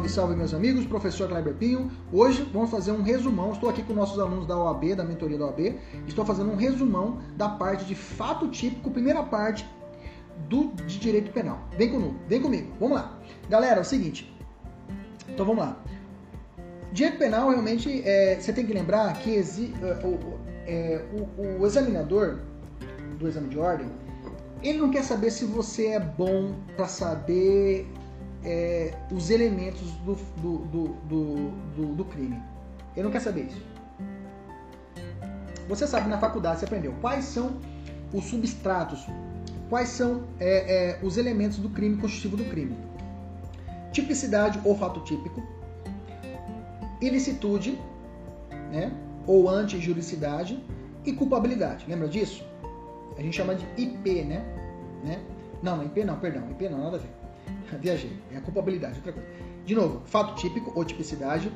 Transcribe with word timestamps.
Salve, 0.00 0.08
salve, 0.08 0.34
meus 0.34 0.54
amigos. 0.54 0.86
Professor 0.86 1.28
Kleber 1.28 1.54
Pinho. 1.54 1.90
Hoje 2.10 2.48
vamos 2.52 2.70
fazer 2.70 2.90
um 2.90 3.02
resumão. 3.02 3.52
Estou 3.52 3.68
aqui 3.68 3.82
com 3.82 3.92
nossos 3.92 4.18
alunos 4.18 4.46
da 4.46 4.56
OAB, 4.56 4.94
da 4.94 5.04
mentoria 5.04 5.36
da 5.36 5.44
OAB. 5.46 5.78
Estou 6.06 6.24
fazendo 6.24 6.50
um 6.50 6.56
resumão 6.56 7.18
da 7.36 7.50
parte 7.50 7.84
de 7.84 7.94
fato 7.94 8.48
típico, 8.48 8.90
primeira 8.90 9.22
parte 9.22 9.68
do, 10.48 10.68
de 10.86 10.98
direito 10.98 11.30
penal. 11.32 11.58
Vem 11.76 11.90
comigo, 11.90 12.14
vem 12.26 12.40
comigo. 12.40 12.72
Vamos 12.80 12.96
lá. 12.96 13.18
Galera, 13.50 13.78
é 13.78 13.80
o 13.80 13.84
seguinte. 13.84 14.34
Então 15.28 15.44
vamos 15.44 15.62
lá. 15.62 15.76
Direito 16.92 17.18
penal, 17.18 17.50
realmente, 17.50 18.02
é, 18.02 18.38
você 18.40 18.54
tem 18.54 18.64
que 18.64 18.72
lembrar 18.72 19.12
que 19.18 19.30
exi, 19.34 19.74
é, 19.82 20.06
o, 20.06 20.38
é, 20.66 21.04
o, 21.36 21.60
o 21.60 21.66
examinador 21.66 22.38
do 23.18 23.28
exame 23.28 23.48
de 23.48 23.58
ordem, 23.58 23.88
ele 24.62 24.78
não 24.78 24.90
quer 24.90 25.02
saber 25.02 25.30
se 25.30 25.44
você 25.44 25.88
é 25.88 26.00
bom 26.00 26.54
para 26.74 26.86
saber 26.86 27.86
é, 28.44 28.94
os 29.10 29.30
elementos 29.30 29.90
do, 30.04 30.14
do, 30.14 30.88
do, 31.08 31.94
do, 31.94 32.04
crime. 32.04 32.40
Ele 32.96 33.04
não 33.04 33.10
quer 33.10 33.20
saber 33.20 33.42
isso. 33.42 33.62
Você 35.68 35.86
sabe 35.86 36.08
na 36.08 36.18
faculdade, 36.18 36.60
você 36.60 36.64
aprendeu 36.64 36.92
quais 37.00 37.24
são 37.24 37.58
os 38.12 38.24
substratos, 38.24 39.06
quais 39.68 39.88
são 39.88 40.24
é, 40.40 40.98
é, 40.98 40.98
os 41.02 41.16
elementos 41.16 41.58
do 41.58 41.68
crime 41.68 41.96
constitutivo 41.96 42.36
do 42.36 42.44
crime. 42.44 42.76
Tipicidade 43.92 44.60
ou 44.64 44.76
fato 44.76 45.00
típico, 45.00 45.42
ilicitude, 47.00 47.78
né, 48.72 48.92
ou 49.26 49.48
antijuricidade 49.48 50.62
e 51.04 51.12
culpabilidade. 51.12 51.84
Lembra 51.88 52.08
disso? 52.08 52.44
A 53.16 53.22
gente 53.22 53.36
chama 53.36 53.54
de 53.54 53.66
IP, 53.76 54.24
né? 54.24 54.44
né? 55.04 55.20
Não, 55.62 55.82
IP 55.84 56.04
não, 56.04 56.18
perdão, 56.18 56.50
IP 56.50 56.68
não, 56.68 56.78
nada 56.78 56.96
a 56.96 57.00
ver. 57.00 57.19
Viajei. 57.78 58.12
É 58.32 58.38
a 58.38 58.40
culpabilidade, 58.40 58.96
outra 58.96 59.12
coisa. 59.12 59.28
De 59.64 59.74
novo, 59.74 60.02
fato 60.06 60.34
típico 60.34 60.72
ou 60.74 60.84
tipicidade, 60.84 61.52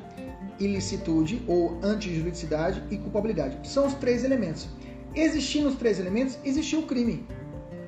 ilicitude 0.59 1.43
ou 1.47 1.79
antijuridicidade 1.83 2.81
e 2.89 2.97
culpabilidade. 2.97 3.67
São 3.67 3.87
os 3.87 3.93
três 3.95 4.23
elementos. 4.23 4.67
Existindo 5.13 5.69
os 5.69 5.75
três 5.75 5.99
elementos, 5.99 6.37
existiu 6.43 6.79
o 6.79 6.83
crime. 6.83 7.25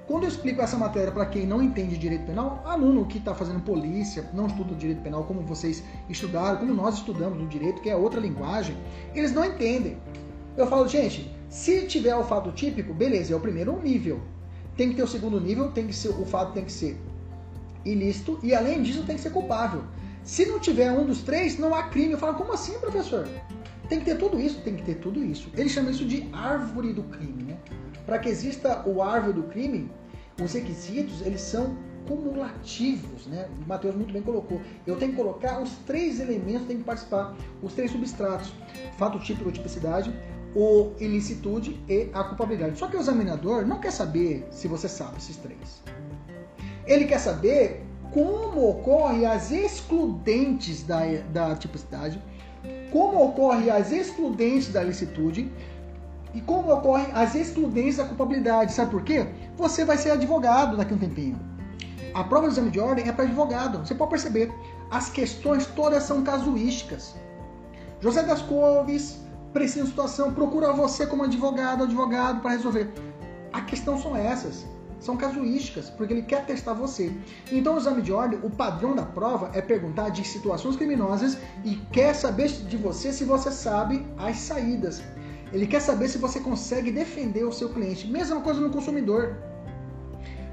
Quando 0.08 0.24
eu 0.24 0.30
explico 0.30 0.62
essa 0.62 0.78
matéria 0.78 1.12
para 1.12 1.26
quem 1.26 1.46
não 1.46 1.62
entende 1.62 1.98
direito 1.98 2.26
penal, 2.26 2.64
aluno 2.66 3.06
que 3.06 3.18
está 3.18 3.36
fazendo 3.36 3.60
polícia, 3.60 4.30
não 4.34 4.48
estuda 4.48 4.74
direito 4.74 5.02
penal 5.02 5.26
como 5.26 5.42
vocês 5.42 5.84
estudaram, 6.10 6.60
como 6.60 6.74
nós 6.74 6.96
estudamos 6.96 7.38
no 7.38 7.46
direito, 7.48 7.82
que 7.82 7.90
é 7.90 7.96
outra 7.96 8.22
linguagem, 8.22 8.78
eles 9.14 9.34
não 9.34 9.44
entendem. 9.44 9.98
Eu 10.56 10.66
falo, 10.68 10.88
gente, 10.88 11.30
se 11.50 11.86
tiver 11.88 12.16
o 12.16 12.24
fato 12.24 12.54
típico, 12.54 12.94
beleza, 12.94 13.34
é 13.34 13.36
o 13.36 13.40
primeiro 13.42 13.78
nível. 13.82 14.22
Tem 14.78 14.90
que 14.90 14.96
ter 14.96 15.04
o 15.04 15.08
segundo 15.08 15.42
nível, 15.42 15.72
tem 15.72 15.88
que 15.88 15.94
ser, 15.94 16.10
o 16.10 16.26
fato 16.26 16.54
tem 16.54 16.64
que 16.64 16.72
ser 16.72 16.98
ilícito 17.92 18.40
e 18.44 18.54
além 18.54 18.82
disso 18.82 19.04
tem 19.04 19.16
que 19.16 19.22
ser 19.22 19.32
culpável. 19.32 19.84
Se 20.24 20.46
não 20.46 20.60
tiver 20.60 20.92
um 20.92 21.06
dos 21.06 21.22
três, 21.22 21.58
não 21.58 21.74
há 21.74 21.84
crime. 21.84 22.12
Eu 22.12 22.18
falo, 22.18 22.36
como 22.36 22.52
assim, 22.52 22.78
professor? 22.80 23.28
Tem 23.88 24.00
que 24.00 24.06
ter 24.06 24.18
tudo 24.18 24.40
isso, 24.40 24.60
tem 24.62 24.76
que 24.76 24.84
ter 24.84 24.96
tudo 24.96 25.24
isso. 25.24 25.50
Ele 25.56 25.70
chama 25.70 25.90
isso 25.90 26.06
de 26.06 26.28
árvore 26.34 26.92
do 26.92 27.04
crime, 27.04 27.44
né? 27.44 27.58
Para 28.06 28.20
que 28.20 28.28
exista 28.28 28.84
o 28.86 29.02
árvore 29.02 29.34
do 29.34 29.44
crime, 29.44 29.90
os 30.42 30.54
requisitos, 30.54 31.22
eles 31.22 31.40
são 31.42 31.78
cumulativos, 32.08 33.28
né? 33.28 33.48
O 33.64 33.68
Mateus 33.68 33.96
muito 33.96 34.12
bem 34.12 34.22
colocou. 34.22 34.62
Eu 34.86 34.98
tenho 34.98 35.12
que 35.12 35.18
colocar 35.18 35.62
os 35.62 35.72
três 35.86 36.20
elementos, 36.20 36.68
tem 36.68 36.78
que 36.78 36.84
participar, 36.84 37.36
os 37.62 37.74
três 37.74 37.92
substratos: 37.92 38.54
fato 38.98 39.20
típico 39.20 39.52
tipicidade, 39.52 40.14
o 40.56 40.92
ilicitude 41.00 41.80
e 41.88 42.10
a 42.14 42.24
culpabilidade. 42.24 42.78
Só 42.78 42.88
que 42.88 42.98
o 42.98 43.00
examinador 43.00 43.66
não 43.66 43.80
quer 43.80 43.92
saber 43.92 44.48
se 44.52 44.68
você 44.68 44.88
sabe 44.88 45.18
esses 45.18 45.38
três. 45.38 45.84
Ele 46.88 47.06
quer 47.06 47.20
saber 47.20 47.86
como 48.12 48.70
ocorrem 48.70 49.26
as 49.26 49.52
excludentes 49.52 50.84
da, 50.84 51.02
da 51.32 51.56
tipicidade, 51.56 52.22
como 52.92 53.24
ocorrem 53.24 53.70
as 53.70 53.92
excludentes 53.92 54.72
da 54.72 54.82
licitude 54.82 55.52
e 56.34 56.42
como 56.42 56.72
ocorrem 56.72 57.08
as 57.14 57.36
excludentes 57.36 57.98
da 57.98 58.06
culpabilidade. 58.06 58.74
Sabe 58.74 58.92
por 58.92 59.04
quê? 59.04 59.28
Você 59.58 59.84
vai 59.84 59.98
ser 59.98 60.12
advogado 60.12 60.78
daqui 60.78 60.94
a 60.94 60.96
um 60.96 61.00
tempinho. 61.00 61.40
A 62.14 62.24
prova 62.24 62.48
do 62.48 62.54
exame 62.54 62.72
de 62.72 62.80
ordem 62.80 63.08
é 63.08 63.12
para 63.12 63.26
advogado. 63.26 63.86
Você 63.86 63.94
pode 63.94 64.12
perceber, 64.12 64.52
as 64.90 65.10
questões 65.10 65.66
todas 65.68 66.04
são 66.04 66.24
casuísticas. 66.24 67.16
José 68.00 68.24
das 68.24 68.42
Couves 68.42 69.20
precisa 69.52 69.84
de 69.84 69.90
situação, 69.90 70.34
procura 70.34 70.72
você 70.72 71.06
como 71.06 71.24
advogado, 71.24 71.84
advogado 71.84 72.42
para 72.42 72.52
resolver. 72.52 72.90
A 73.52 73.62
questão 73.62 74.00
são 74.00 74.16
essas 74.16 74.66
são 75.00 75.16
casuísticas, 75.16 75.90
porque 75.90 76.14
ele 76.14 76.24
quer 76.24 76.46
testar 76.46 76.74
você. 76.74 77.12
Então, 77.52 77.76
o 77.76 77.78
exame 77.78 78.02
de 78.02 78.12
ordem, 78.12 78.40
o 78.44 78.50
padrão 78.50 78.96
da 78.96 79.04
prova 79.04 79.52
é 79.54 79.62
perguntar 79.62 80.10
de 80.10 80.26
situações 80.28 80.76
criminosas 80.76 81.38
e 81.64 81.76
quer 81.92 82.14
saber 82.14 82.48
de 82.48 82.78
você 82.78 83.14
se 83.14 83.24
você 83.24 83.52
sabe 83.52 84.06
as 84.18 84.38
saídas. 84.38 85.02
Ele 85.54 85.66
quer 85.66 85.82
saber 85.82 86.10
se 86.10 86.18
você 86.18 86.40
consegue 86.40 86.92
defender 86.92 87.44
o 87.44 87.54
seu 87.54 87.70
cliente. 87.70 88.08
Mesma 88.08 88.42
coisa 88.42 88.60
no 88.60 88.70
consumidor. 88.70 89.38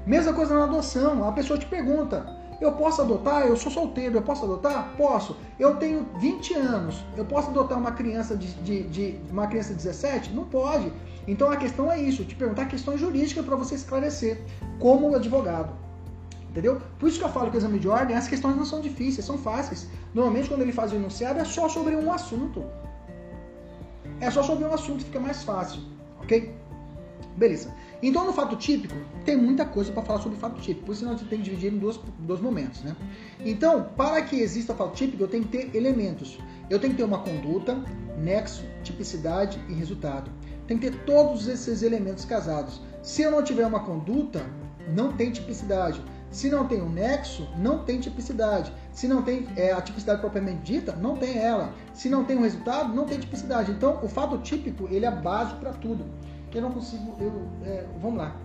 Mesma 0.05 0.33
coisa 0.33 0.53
na 0.53 0.65
adoção. 0.65 1.27
A 1.27 1.31
pessoa 1.31 1.59
te 1.59 1.65
pergunta: 1.65 2.25
eu 2.65 2.73
posso 2.73 3.01
adotar? 3.01 3.45
Eu 3.45 3.55
sou 3.55 3.71
solteiro, 3.71 4.17
eu 4.17 4.21
posso 4.21 4.43
adotar? 4.45 4.93
Posso. 4.97 5.37
Eu 5.59 5.75
tenho 5.77 6.07
20 6.17 6.53
anos, 6.53 7.03
eu 7.15 7.25
posso 7.25 7.49
adotar 7.49 7.77
uma 7.77 7.91
criança 7.91 8.35
de, 8.35 8.47
de, 8.61 8.83
de 8.83 9.19
uma 9.31 9.47
criança 9.47 9.69
de 9.69 9.75
17? 9.75 10.33
Não 10.33 10.45
pode. 10.45 10.91
Então 11.27 11.51
a 11.51 11.57
questão 11.57 11.91
é 11.91 11.99
isso, 11.99 12.23
te 12.23 12.35
perguntar 12.35 12.65
questões 12.65 12.99
jurídicas 12.99 13.45
para 13.45 13.55
você 13.55 13.75
esclarecer, 13.75 14.41
como 14.79 15.15
advogado. 15.15 15.73
Entendeu? 16.49 16.81
Por 16.99 17.09
isso 17.09 17.19
que 17.19 17.25
eu 17.25 17.29
falo 17.29 17.49
que 17.51 17.57
o 17.57 17.59
exame 17.59 17.79
de 17.79 17.87
ordem, 17.87 18.15
as 18.15 18.27
questões 18.27 18.55
não 18.55 18.65
são 18.65 18.79
difíceis, 18.79 19.25
são 19.25 19.37
fáceis. 19.37 19.87
Normalmente 20.13 20.47
quando 20.47 20.61
ele 20.61 20.71
faz 20.71 20.91
o 20.91 20.95
enunciado 20.95 21.39
é 21.39 21.43
só 21.43 21.67
sobre 21.67 21.95
um 21.95 22.11
assunto. 22.13 22.63
É 24.21 24.31
só 24.31 24.41
sobre 24.41 24.63
um 24.63 24.73
assunto, 24.73 25.03
fica 25.03 25.19
mais 25.19 25.43
fácil, 25.43 25.81
ok? 26.21 26.53
Beleza. 27.35 27.73
Então, 28.07 28.23
no 28.23 28.31
fato 28.31 28.55
típico, 28.55 28.93
tem 29.25 29.35
muita 29.35 29.65
coisa 29.65 29.91
para 29.91 30.03
falar 30.03 30.21
sobre 30.21 30.37
fato 30.37 30.61
típico, 30.61 30.85
por 30.85 30.91
isso 30.91 31.03
nós 31.03 31.15
temos 31.15 31.27
que 31.27 31.37
dividir 31.41 31.73
em 31.73 31.79
dois, 31.79 31.99
dois 32.19 32.39
momentos, 32.39 32.83
né? 32.83 32.95
Então, 33.43 33.89
para 33.97 34.21
que 34.21 34.35
exista 34.35 34.75
fato 34.75 34.93
típico, 34.93 35.23
eu 35.23 35.27
tenho 35.27 35.43
que 35.43 35.49
ter 35.49 35.75
elementos. 35.75 36.37
Eu 36.69 36.79
tenho 36.79 36.93
que 36.93 36.97
ter 36.97 37.03
uma 37.03 37.17
conduta, 37.17 37.75
nexo, 38.19 38.63
tipicidade 38.83 39.59
e 39.67 39.73
resultado. 39.73 40.29
Tem 40.67 40.77
que 40.77 40.91
ter 40.91 40.99
todos 40.99 41.47
esses 41.47 41.81
elementos 41.81 42.25
casados. 42.25 42.79
Se 43.01 43.23
eu 43.23 43.31
não 43.31 43.41
tiver 43.41 43.65
uma 43.65 43.79
conduta, 43.79 44.45
não 44.95 45.11
tem 45.11 45.31
tipicidade. 45.31 45.99
Se 46.29 46.47
não 46.47 46.67
tem 46.67 46.83
um 46.83 46.89
nexo, 46.89 47.47
não 47.57 47.85
tem 47.85 47.99
tipicidade. 47.99 48.71
Se 48.91 49.07
não 49.07 49.23
tem 49.23 49.47
é, 49.55 49.71
a 49.71 49.81
tipicidade 49.81 50.21
propriamente 50.21 50.61
dita, 50.61 50.95
não 50.95 51.17
tem 51.17 51.39
ela. 51.39 51.73
Se 51.91 52.07
não 52.07 52.23
tem 52.23 52.37
um 52.37 52.43
resultado, 52.43 52.93
não 52.93 53.05
tem 53.05 53.17
tipicidade. 53.17 53.71
Então, 53.71 53.99
o 54.03 54.07
fato 54.07 54.37
típico 54.37 54.87
ele 54.91 55.07
é 55.07 55.11
base 55.11 55.55
para 55.55 55.73
tudo. 55.73 56.05
Eu 56.55 56.61
não 56.61 56.71
consigo, 56.71 57.15
eu, 57.19 57.47
é, 57.65 57.85
vamos 58.01 58.17
lá. 58.17 58.35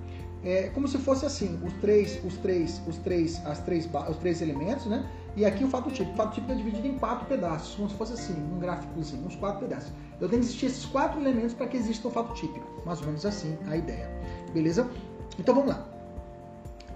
É 0.43 0.71
como 0.75 0.88
se 0.88 0.98
fosse 0.98 1.26
assim, 1.26 1.60
os 1.65 1.72
três, 1.75 2.19
os 2.25 2.37
três, 2.38 2.81
os 2.87 2.97
três, 2.97 3.41
as 3.47 3.60
três, 3.60 3.88
os 4.09 4.16
três 4.16 4.41
elementos, 4.43 4.87
né? 4.87 5.09
E 5.37 5.44
aqui 5.44 5.62
o 5.62 5.69
fato 5.69 5.91
típico. 5.91 6.15
O 6.15 6.16
fato 6.16 6.34
típico 6.34 6.53
é 6.53 6.56
dividido 6.56 6.87
em 6.88 6.98
quatro 6.98 7.26
pedaços, 7.26 7.75
como 7.76 7.88
se 7.88 7.94
fosse 7.94 8.15
assim, 8.15 8.34
um 8.53 8.59
gráficozinho, 8.59 9.26
uns 9.26 9.37
quatro 9.37 9.60
pedaços. 9.60 9.93
Eu 10.21 10.28
tenho 10.28 10.41
que 10.41 10.48
existir 10.48 10.66
esses 10.66 10.84
quatro 10.87 11.21
elementos 11.21 11.54
para 11.54 11.69
que 11.69 11.76
exista 11.76 12.09
o 12.09 12.10
fato 12.10 12.34
típico. 12.34 12.66
Mais 12.84 13.00
ou 13.00 13.06
menos 13.06 13.25
assim 13.25 13.56
a 13.69 13.76
ideia. 13.76 14.10
Beleza? 14.53 14.91
Então 15.38 15.54
vamos 15.54 15.71
lá. 15.71 15.87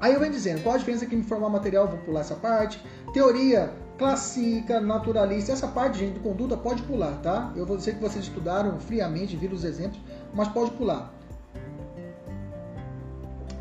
Aí 0.00 0.12
eu 0.12 0.20
venho 0.20 0.32
dizendo, 0.32 0.62
qual 0.62 0.75
a 0.75 0.78
diferença 0.78 1.04
aqui 1.04 1.14
em 1.14 1.22
formar 1.22 1.48
material? 1.48 1.86
Vou 1.86 1.98
pular 1.98 2.20
essa 2.20 2.34
parte. 2.34 2.82
Teoria 3.12 3.72
clássica, 3.96 4.81
naturalista, 4.81 5.52
essa 5.52 5.69
parte, 5.69 5.98
gente, 5.98 6.14
de 6.14 6.20
conduta 6.20 6.56
pode 6.56 6.82
pular, 6.82 7.20
tá? 7.22 7.52
Eu 7.54 7.64
dizer 7.64 7.94
que 7.94 8.00
vocês 8.00 8.25
estudaram 8.25 8.78
friamente, 8.81 9.36
viram 9.36 9.54
os 9.54 9.64
exemplos, 9.64 10.00
mas 10.34 10.48
pode 10.48 10.72
pular. 10.72 11.12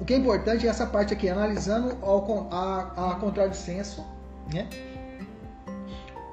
O 0.01 0.06
que 0.06 0.13
é 0.13 0.17
importante 0.17 0.67
é 0.67 0.69
essa 0.69 0.85
parte 0.85 1.13
aqui, 1.13 1.29
analisando 1.29 1.97
a, 2.51 3.11
a 3.11 3.16
contradicência, 3.16 4.03
né? 4.52 4.67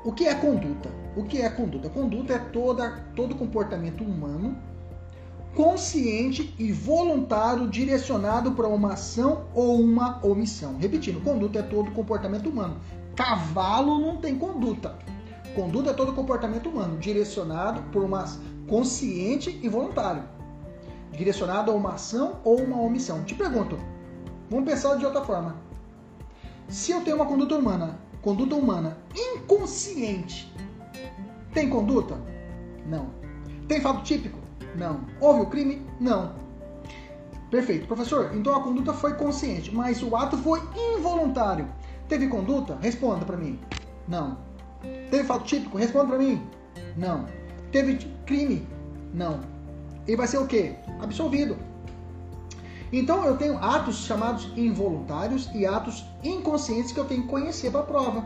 O 0.05 0.13
que 0.13 0.27
é 0.27 0.35
conduta? 0.35 0.89
O 1.15 1.25
que 1.25 1.43
é 1.43 1.49
conduta? 1.49 1.89
Conduta 1.91 2.33
é 2.33 2.39
toda, 2.39 3.05
todo 3.15 3.37
comportamento 3.37 4.03
humano 4.03 4.57
consciente 5.55 6.55
e 6.59 6.73
voluntário 6.73 7.69
direcionado 7.69 8.53
para 8.53 8.69
uma 8.69 8.93
ação 8.93 9.45
ou 9.55 9.81
uma 9.81 10.25
omissão. 10.25 10.77
Repetindo, 10.79 11.21
conduta 11.23 11.59
é 11.59 11.63
todo 11.63 11.91
comportamento 11.91 12.49
humano. 12.49 12.77
Cavalo 13.17 13.99
não 13.99 14.17
tem 14.17 14.37
conduta. 14.37 14.97
Conduta 15.55 15.91
é 15.91 15.93
todo 15.93 16.13
comportamento 16.13 16.69
humano 16.69 16.97
direcionado 16.99 17.83
por 17.91 18.05
uma 18.05 18.25
consciente 18.71 19.59
e 19.63 19.69
voluntário. 19.69 20.23
Direcionado 21.13 21.71
a 21.71 21.75
uma 21.75 21.95
ação 21.95 22.39
ou 22.45 22.63
uma 22.63 22.81
omissão. 22.81 23.25
Te 23.25 23.35
pergunto, 23.35 23.77
vamos 24.49 24.65
pensar 24.65 24.97
de 24.97 25.05
outra 25.05 25.23
forma. 25.23 25.57
Se 26.69 26.93
eu 26.93 27.03
tenho 27.03 27.17
uma 27.17 27.27
conduta 27.27 27.57
humana 27.57 27.99
conduta 28.23 28.55
humana 28.55 28.99
inconsciente, 29.15 30.53
tem 31.53 31.69
conduta? 31.69 32.19
Não. 32.87 33.11
Tem 33.67 33.81
fato 33.81 34.03
típico? 34.03 34.39
Não. 34.77 35.01
Houve 35.21 35.43
o 35.43 35.47
crime? 35.47 35.87
Não. 35.99 36.35
Perfeito. 37.51 37.87
Professor, 37.87 38.31
então 38.35 38.55
a 38.55 38.63
conduta 38.63 38.93
foi 38.93 39.15
consciente, 39.15 39.75
mas 39.75 40.03
o 40.03 40.15
ato 40.15 40.37
foi 40.39 40.61
involuntário. 40.97 41.69
Teve 42.09 42.29
conduta? 42.29 42.79
Responda 42.81 43.25
para 43.25 43.37
mim. 43.37 43.59
Não. 44.07 44.39
Teve 45.11 45.25
fato 45.25 45.45
típico? 45.45 45.77
Responda 45.77 46.09
para 46.09 46.19
mim. 46.19 46.47
Não. 46.97 47.27
Teve 47.73 47.99
crime? 48.27 48.67
Não. 49.15 49.41
E 50.07 50.17
vai 50.17 50.27
ser 50.27 50.39
o 50.39 50.47
quê? 50.47 50.75
Absolvido. 51.01 51.57
Então 52.93 53.25
eu 53.25 53.37
tenho 53.37 53.57
atos 53.59 54.05
chamados 54.05 54.51
involuntários 54.57 55.49
e 55.55 55.65
atos 55.65 56.05
inconscientes 56.25 56.91
que 56.91 56.99
eu 56.99 57.05
tenho 57.05 57.23
que 57.23 57.29
conhecer 57.29 57.71
para 57.71 57.81
a 57.81 57.85
prova. 57.85 58.25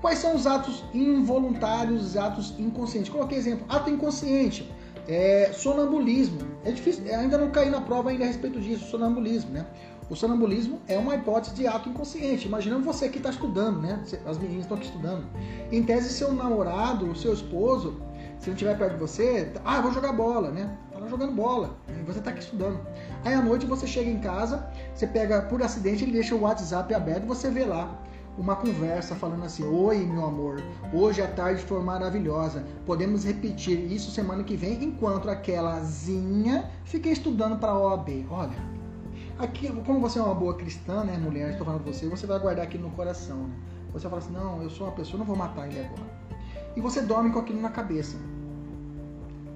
Quais 0.00 0.18
são 0.18 0.36
os 0.36 0.46
atos 0.46 0.84
involuntários 0.94 2.14
e 2.14 2.18
atos 2.18 2.54
inconscientes? 2.58 3.10
Coloquei 3.10 3.38
exemplo. 3.38 3.66
Ato 3.68 3.90
inconsciente. 3.90 4.70
É, 5.08 5.50
sonambulismo. 5.52 6.40
É 6.64 6.70
difícil, 6.70 7.04
ainda 7.14 7.36
não 7.36 7.50
caí 7.50 7.68
na 7.68 7.80
prova 7.80 8.10
ainda 8.10 8.24
a 8.24 8.26
respeito 8.26 8.60
disso, 8.60 8.88
sonambulismo, 8.90 9.50
né? 9.50 9.66
O 10.08 10.14
sonambulismo 10.14 10.80
é 10.86 10.98
uma 10.98 11.14
hipótese 11.14 11.54
de 11.54 11.66
ato 11.66 11.88
inconsciente. 11.88 12.46
Imaginando 12.46 12.84
você 12.84 13.08
que 13.08 13.18
está 13.18 13.30
estudando, 13.30 13.80
né? 13.80 14.02
As 14.26 14.38
meninas 14.38 14.64
estão 14.64 14.76
aqui 14.76 14.86
estudando. 14.86 15.26
Em 15.72 15.82
tese, 15.82 16.10
seu 16.10 16.32
namorado, 16.32 17.16
seu 17.16 17.32
esposo, 17.32 18.00
se 18.44 18.50
não 18.50 18.54
estiver 18.56 18.76
perto 18.76 18.92
de 18.92 18.98
você, 18.98 19.50
ah, 19.64 19.80
vou 19.80 19.90
jogar 19.90 20.12
bola, 20.12 20.50
né? 20.50 20.76
Tá 20.92 20.98
lá 20.98 21.08
jogando 21.08 21.32
bola, 21.32 21.78
né? 21.88 22.00
e 22.00 22.02
você 22.02 22.18
está 22.18 22.30
aqui 22.30 22.40
estudando. 22.40 22.78
Aí 23.24 23.32
à 23.32 23.40
noite 23.40 23.64
você 23.64 23.86
chega 23.86 24.10
em 24.10 24.20
casa, 24.20 24.68
você 24.94 25.06
pega 25.06 25.40
por 25.40 25.62
acidente, 25.62 26.04
ele 26.04 26.12
deixa 26.12 26.34
o 26.34 26.42
WhatsApp 26.42 26.92
aberto, 26.92 27.24
você 27.24 27.50
vê 27.50 27.64
lá 27.64 27.98
uma 28.36 28.54
conversa 28.54 29.14
falando 29.14 29.46
assim: 29.46 29.64
Oi, 29.64 30.04
meu 30.04 30.26
amor, 30.26 30.62
hoje 30.92 31.22
a 31.22 31.26
tarde 31.26 31.62
foi 31.62 31.82
maravilhosa. 31.82 32.62
Podemos 32.84 33.24
repetir 33.24 33.90
isso 33.90 34.10
semana 34.10 34.44
que 34.44 34.56
vem, 34.56 34.84
enquanto 34.84 35.30
aquelazinha 35.30 36.70
fica 36.84 37.08
estudando 37.08 37.58
para 37.58 37.74
OAB. 37.74 38.26
Olha, 38.30 38.58
aqui, 39.38 39.72
como 39.86 40.00
você 40.00 40.18
é 40.18 40.22
uma 40.22 40.34
boa 40.34 40.54
cristã, 40.54 41.02
né, 41.02 41.16
mulher? 41.16 41.52
Estou 41.52 41.64
falando 41.64 41.82
com 41.82 41.90
você, 41.90 42.06
você 42.06 42.26
vai 42.26 42.38
guardar 42.38 42.66
aquilo 42.66 42.90
no 42.90 42.94
coração, 42.94 43.38
né? 43.38 43.54
Você 43.94 44.06
fala 44.06 44.18
assim: 44.18 44.34
Não, 44.34 44.62
eu 44.62 44.68
sou 44.68 44.86
uma 44.86 44.92
pessoa, 44.92 45.18
não 45.18 45.24
vou 45.24 45.34
matar 45.34 45.66
ele 45.66 45.80
agora. 45.80 46.24
E 46.76 46.80
você 46.82 47.00
dorme 47.00 47.30
com 47.30 47.38
aquilo 47.38 47.62
na 47.62 47.70
cabeça 47.70 48.18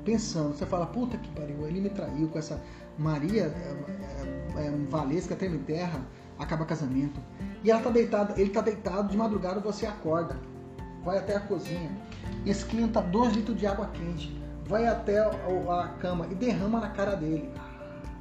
pensando, 0.09 0.57
você 0.57 0.65
fala, 0.65 0.87
puta 0.87 1.19
que 1.19 1.29
pariu, 1.33 1.67
ele 1.67 1.83
me 1.83 1.91
traiu 1.91 2.29
com 2.29 2.39
essa 2.39 2.59
Maria 2.97 3.43
é, 3.43 4.57
é, 4.57 4.67
é, 4.67 4.71
Valesca 4.89 5.37
tendo 5.37 5.63
terra, 5.67 6.01
acaba 6.39 6.65
casamento. 6.65 7.21
E 7.63 7.71
ela 7.71 7.83
tá 7.83 7.91
deitada, 7.91 8.41
ele 8.41 8.49
tá 8.49 8.63
deitado 8.63 9.09
de 9.09 9.17
madrugada, 9.19 9.61
você 9.61 9.85
acorda, 9.85 10.41
vai 11.05 11.19
até 11.19 11.37
a 11.37 11.41
cozinha, 11.41 11.91
esquenta 12.47 13.03
dois 13.03 13.35
litros 13.35 13.59
de 13.59 13.67
água 13.67 13.87
quente, 13.89 14.35
vai 14.67 14.87
até 14.87 15.19
a 15.19 15.89
cama 16.01 16.27
e 16.31 16.35
derrama 16.35 16.81
na 16.81 16.89
cara 16.89 17.15
dele. 17.15 17.51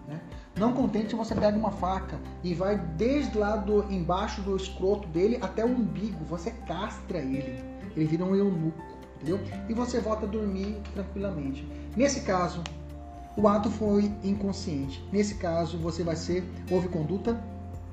Né? 0.09 0.19
Não 0.57 0.73
contente, 0.73 1.15
você 1.15 1.33
pega 1.33 1.57
uma 1.57 1.71
faca 1.71 2.19
e 2.43 2.53
vai 2.53 2.77
desde 2.77 3.37
lá 3.37 3.55
do 3.55 3.89
embaixo 3.89 4.41
do 4.41 4.57
escroto 4.57 5.07
dele 5.07 5.39
até 5.41 5.63
o 5.63 5.69
umbigo, 5.69 6.25
você 6.25 6.51
castra 6.67 7.19
ele. 7.19 7.63
Ele 7.95 8.05
vira 8.05 8.25
um 8.25 8.35
eunuco, 8.35 8.83
entendeu? 9.15 9.39
E 9.69 9.73
você 9.73 9.99
volta 10.01 10.25
a 10.25 10.29
dormir 10.29 10.81
tranquilamente. 10.93 11.67
Nesse 11.95 12.21
caso, 12.21 12.63
o 13.35 13.47
ato 13.47 13.69
foi 13.69 14.11
inconsciente. 14.23 15.03
Nesse 15.11 15.35
caso, 15.35 15.77
você 15.77 16.03
vai 16.03 16.15
ser. 16.15 16.43
Houve 16.69 16.87
conduta? 16.87 17.39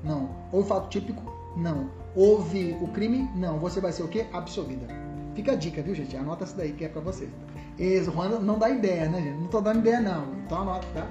Não. 0.03 0.29
Houve 0.51 0.67
fato 0.67 0.89
típico? 0.89 1.21
Não. 1.55 1.89
Houve 2.15 2.77
o 2.81 2.87
crime? 2.87 3.29
Não. 3.35 3.59
Você 3.59 3.79
vai 3.79 3.91
ser 3.91 4.03
o 4.03 4.07
quê? 4.07 4.25
Absolvida. 4.33 4.87
Fica 5.35 5.51
a 5.51 5.55
dica, 5.55 5.81
viu, 5.81 5.93
gente? 5.93 6.15
Anota 6.15 6.45
isso 6.45 6.55
daí 6.55 6.71
que 6.71 6.85
é 6.85 6.89
pra 6.89 7.01
vocês. 7.01 7.29
Esse 7.77 8.09
Juan 8.09 8.39
não 8.39 8.57
dá 8.57 8.69
ideia, 8.69 9.09
né, 9.09 9.21
gente? 9.21 9.37
Não 9.39 9.47
tô 9.47 9.59
dando 9.59 9.79
ideia, 9.79 9.99
não. 9.99 10.33
Então 10.45 10.61
anota, 10.61 10.87
tá? 10.93 11.07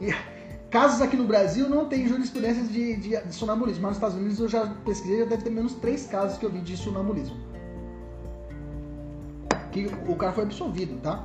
E, 0.00 0.12
casos 0.68 1.00
aqui 1.00 1.16
no 1.16 1.24
Brasil 1.24 1.68
não 1.68 1.86
tem 1.86 2.08
jurisprudência 2.08 2.64
de, 2.64 2.96
de, 2.96 3.16
de, 3.16 3.32
sonambulismo, 3.32 3.82
mas 3.82 3.90
nos 3.90 3.96
Estados 3.98 4.16
Unidos 4.16 4.40
eu 4.40 4.48
já 4.48 4.66
pesquisei, 4.84 5.20
já 5.20 5.24
deve 5.26 5.44
ter 5.44 5.50
menos 5.50 5.74
três 5.74 6.06
casos 6.06 6.36
que 6.38 6.44
eu 6.44 6.50
vi 6.50 6.60
de 6.60 6.76
sonambulismo. 6.76 7.36
Que 9.70 9.86
o 10.08 10.16
cara 10.16 10.32
foi 10.32 10.44
absolvido, 10.44 11.00
tá? 11.00 11.24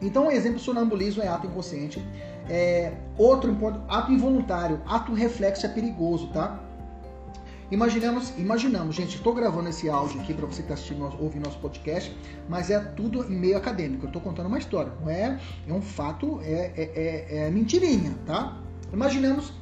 Então, 0.00 0.26
um 0.26 0.30
exemplo, 0.30 0.58
sonambulismo 0.58 1.22
é 1.22 1.28
ato 1.28 1.46
inconsciente. 1.46 2.04
É, 2.48 2.92
outro 3.16 3.56
ato 3.88 4.12
involuntário, 4.12 4.80
ato 4.86 5.12
reflexo 5.12 5.66
é 5.66 5.68
perigoso, 5.68 6.28
tá? 6.28 6.60
Imaginamos, 7.68 8.32
imaginamos, 8.38 8.94
gente, 8.94 9.16
estou 9.16 9.34
gravando 9.34 9.68
esse 9.68 9.88
áudio 9.90 10.20
aqui 10.20 10.32
para 10.32 10.46
você 10.46 10.58
que 10.58 10.72
está 10.72 10.74
assistindo, 10.74 11.02
ouvindo 11.20 11.46
nosso 11.46 11.58
podcast, 11.58 12.16
mas 12.48 12.70
é 12.70 12.78
tudo 12.78 13.24
em 13.24 13.36
meio 13.36 13.56
acadêmico. 13.56 14.04
Eu 14.04 14.08
estou 14.08 14.22
contando 14.22 14.46
uma 14.46 14.58
história, 14.58 14.92
não 15.00 15.10
é? 15.10 15.40
É 15.66 15.72
um 15.72 15.82
fato, 15.82 16.40
é, 16.42 16.72
é, 16.76 16.92
é, 16.94 17.46
é 17.46 17.50
mentirinha, 17.50 18.14
tá? 18.24 18.56
Imaginamos, 18.92 19.52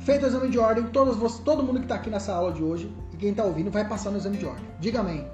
feito 0.00 0.24
o 0.24 0.26
exame 0.28 0.50
de 0.50 0.58
ordem, 0.58 0.84
todos, 0.88 1.38
todo 1.38 1.62
mundo 1.62 1.78
que 1.78 1.86
está 1.86 1.94
aqui 1.94 2.10
nessa 2.10 2.34
aula 2.34 2.52
de 2.52 2.62
hoje 2.62 2.94
e 3.14 3.16
quem 3.16 3.30
está 3.30 3.42
ouvindo 3.42 3.70
vai 3.70 3.88
passar 3.88 4.10
no 4.10 4.18
exame 4.18 4.36
de 4.36 4.44
ordem. 4.44 4.64
Diga 4.78 5.00
amém. 5.00 5.26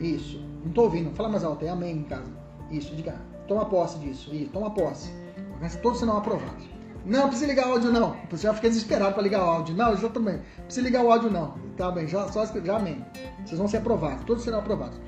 Isso. 0.00 0.40
Não 0.62 0.68
estou 0.68 0.84
ouvindo. 0.84 1.14
Fala 1.14 1.28
mais 1.28 1.44
alto. 1.44 1.64
É 1.64 1.68
amém 1.68 1.98
em 1.98 2.02
casa. 2.02 2.43
Isso, 2.70 2.94
diga, 2.94 3.14
toma 3.46 3.66
posse 3.66 3.98
disso, 3.98 4.34
isso, 4.34 4.50
toma 4.50 4.70
posse. 4.70 5.10
Todos 5.82 5.98
serão 5.98 6.16
aprovados. 6.16 6.74
Não, 7.04 7.28
precisa 7.28 7.46
ligar 7.46 7.68
o 7.68 7.72
áudio 7.72 7.92
não. 7.92 8.16
Você 8.30 8.44
já 8.46 8.54
fica 8.54 8.68
desesperado 8.68 9.12
para 9.12 9.22
ligar 9.22 9.44
o 9.44 9.48
áudio. 9.48 9.74
Não, 9.74 9.92
exatamente. 9.92 10.42
Precisa 10.64 10.86
ligar 10.86 11.04
o 11.04 11.12
áudio 11.12 11.30
não. 11.30 11.54
Tá 11.76 11.90
bem, 11.90 12.08
já, 12.08 12.26
só 12.28 12.46
já 12.46 12.76
amém. 12.76 13.04
Vocês 13.44 13.58
vão 13.58 13.68
ser 13.68 13.78
aprovados, 13.78 14.24
todos 14.24 14.42
serão 14.42 14.58
aprovados. 14.58 14.98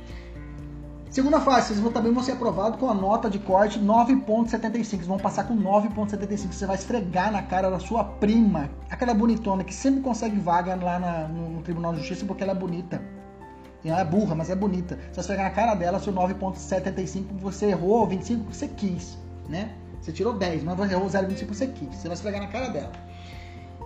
Segunda 1.08 1.40
fase, 1.40 1.68
vocês 1.68 1.80
vão, 1.80 1.90
também 1.90 2.12
vão 2.12 2.22
ser 2.22 2.32
aprovados 2.32 2.78
com 2.78 2.90
a 2.90 2.94
nota 2.94 3.30
de 3.30 3.38
corte 3.38 3.80
9.75. 3.80 4.84
Vocês 4.84 5.06
vão 5.06 5.16
passar 5.16 5.44
com 5.44 5.56
9.75. 5.56 6.52
Você 6.52 6.66
vai 6.66 6.76
esfregar 6.76 7.32
na 7.32 7.42
cara 7.42 7.70
da 7.70 7.78
sua 7.78 8.04
prima, 8.04 8.68
aquela 8.90 9.14
bonitona 9.14 9.64
que 9.64 9.72
sempre 9.72 10.02
consegue 10.02 10.38
vaga 10.38 10.74
lá 10.76 10.98
na, 10.98 11.28
no, 11.28 11.50
no 11.52 11.62
Tribunal 11.62 11.94
de 11.94 12.00
Justiça 12.00 12.26
porque 12.26 12.42
ela 12.42 12.52
é 12.52 12.54
bonita. 12.54 13.00
Ela 13.88 14.00
é 14.00 14.04
burra, 14.04 14.34
mas 14.34 14.50
é 14.50 14.54
bonita. 14.54 14.98
Se 15.12 15.22
você 15.22 15.28
pegar 15.28 15.44
na 15.44 15.50
cara 15.50 15.74
dela, 15.74 15.98
seu 16.00 16.12
9.75, 16.12 17.24
você 17.38 17.66
errou 17.66 18.06
25 18.06 18.44
porque 18.44 18.56
você 18.56 18.68
quis, 18.68 19.18
né? 19.48 19.72
Você 20.00 20.12
tirou 20.12 20.32
10, 20.32 20.64
mas 20.64 20.76
você 20.76 20.92
errou 20.92 21.06
0,25 21.06 21.26
porque 21.26 21.54
você 21.54 21.66
quis. 21.66 21.96
Você 21.96 22.08
vai 22.08 22.14
esfregar 22.14 22.40
na 22.40 22.48
cara 22.48 22.68
dela. 22.68 22.92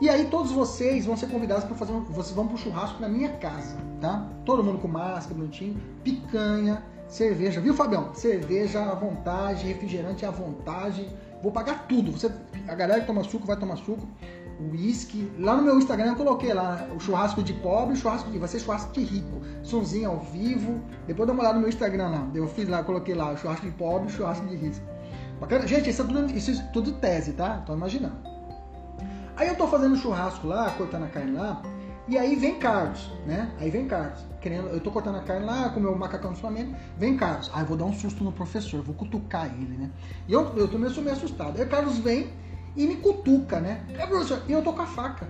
E 0.01 0.09
aí 0.09 0.27
todos 0.27 0.51
vocês 0.51 1.05
vão 1.05 1.15
ser 1.15 1.27
convidados 1.27 1.65
para 1.65 1.77
fazer 1.77 1.93
um, 1.93 2.03
vocês 2.05 2.35
vão 2.35 2.49
pro 2.49 2.57
churrasco 2.57 3.03
na 3.03 3.09
minha 3.09 3.29
casa, 3.37 3.77
tá? 4.01 4.27
Todo 4.47 4.65
mundo 4.65 4.79
com 4.79 4.89
máscara, 4.89 5.35
bonitinho, 5.35 5.79
picanha, 6.03 6.83
cerveja, 7.07 7.61
viu, 7.61 7.75
Fabião? 7.75 8.15
Cerveja 8.15 8.81
à 8.81 8.95
vontade, 8.95 9.67
refrigerante 9.67 10.25
à 10.25 10.31
vontade. 10.31 11.07
Vou 11.43 11.53
pagar 11.53 11.87
tudo. 11.87 12.13
Você, 12.13 12.33
a 12.67 12.75
galera 12.75 13.01
que 13.01 13.07
toma 13.07 13.23
suco 13.25 13.47
vai 13.47 13.59
tomar 13.59 13.77
suco 13.77 14.09
uísque. 14.71 15.31
Lá 15.39 15.57
no 15.57 15.63
meu 15.63 15.79
Instagram 15.79 16.11
eu 16.11 16.17
coloquei 16.17 16.53
lá 16.53 16.87
o 16.95 17.01
churrasco 17.01 17.43
de 17.43 17.53
pobre, 17.55 17.95
o 17.95 17.97
churrasco 17.97 18.31
de. 18.31 18.39
Vai 18.39 18.49
ser 18.49 18.61
churrasco 18.61 18.93
de 18.93 19.03
rico. 19.03 19.41
Sonzinho 19.63 20.11
ao 20.11 20.21
vivo. 20.21 20.81
Depois 21.07 21.27
dá 21.27 21.33
uma 21.33 21.43
olhada 21.43 21.55
no 21.55 21.61
meu 21.61 21.69
Instagram 21.69 22.09
lá. 22.09 22.29
Eu 22.35 22.47
fiz 22.49 22.69
lá, 22.69 22.83
coloquei 22.83 23.15
lá 23.15 23.33
o 23.33 23.37
churrasco 23.37 23.67
de 23.67 23.73
pobre 23.73 24.09
o 24.09 24.11
churrasco 24.11 24.47
de 24.47 24.57
rico. 24.57 24.77
Bacana? 25.41 25.67
Gente, 25.67 25.89
isso 25.89 26.03
é, 26.03 26.05
tudo, 26.05 26.37
isso 26.37 26.51
é 26.51 26.65
tudo 26.73 26.93
tese, 26.93 27.33
tá? 27.33 27.63
Tô 27.67 27.75
imaginando. 27.75 28.17
Aí 29.37 29.49
eu 29.49 29.57
tô 29.57 29.67
fazendo 29.67 29.97
churrasco 29.97 30.47
lá, 30.47 30.71
cortando 30.73 31.05
a 31.05 31.09
carne 31.09 31.33
lá. 31.33 31.63
E 32.07 32.19
aí 32.19 32.35
vem 32.35 32.59
Carlos, 32.59 33.11
né? 33.27 33.51
Aí 33.59 33.71
vem 33.71 33.87
Carlos. 33.87 34.21
Querendo, 34.41 34.69
eu 34.69 34.81
tô 34.81 34.91
cortando 34.91 35.17
a 35.17 35.23
carne 35.23 35.47
lá, 35.47 35.69
com 35.71 35.81
o 35.81 35.83
meu 35.83 35.97
macacão 35.97 36.33
de 36.33 36.41
Flamengo. 36.41 36.75
Vem 36.99 37.17
Carlos. 37.17 37.51
Aí 37.55 37.63
eu 37.63 37.67
vou 37.67 37.77
dar 37.77 37.85
um 37.85 37.93
susto 37.93 38.23
no 38.23 38.33
professor, 38.33 38.83
vou 38.83 38.95
cutucar 38.95 39.47
ele, 39.47 39.79
né? 39.79 39.91
E 40.29 40.33
eu, 40.33 40.53
eu 40.57 40.91
sou 40.91 41.03
meio 41.03 41.17
assustado. 41.17 41.59
Aí 41.59 41.67
Carlos 41.67 41.99
vem 41.99 42.31
e 42.77 42.87
me 42.87 42.97
cutuca, 42.97 43.61
né? 43.61 43.85
É, 43.99 44.07
professor, 44.07 44.43
e 44.49 44.53
eu 44.53 44.63
tô 44.63 44.73
com 44.73 44.83
a 44.83 44.87
faca. 44.87 45.27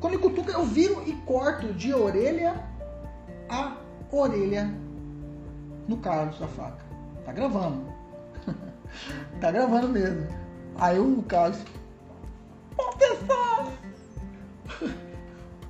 Quando 0.00 0.14
me 0.14 0.18
cutuca, 0.18 0.52
eu 0.52 0.64
viro 0.64 1.02
e 1.06 1.12
corto 1.24 1.72
de 1.72 1.94
orelha 1.94 2.54
a 3.48 3.76
orelha 4.10 4.72
no 5.88 5.96
Carlos 5.98 6.40
a 6.42 6.48
faca. 6.48 6.84
Tá 7.24 7.32
gravando. 7.32 7.84
tá 9.40 9.50
gravando 9.50 9.88
mesmo. 9.88 10.26
Aí 10.76 10.98
o 10.98 11.22
Carlos. 11.22 11.58
Professor! 12.76 13.72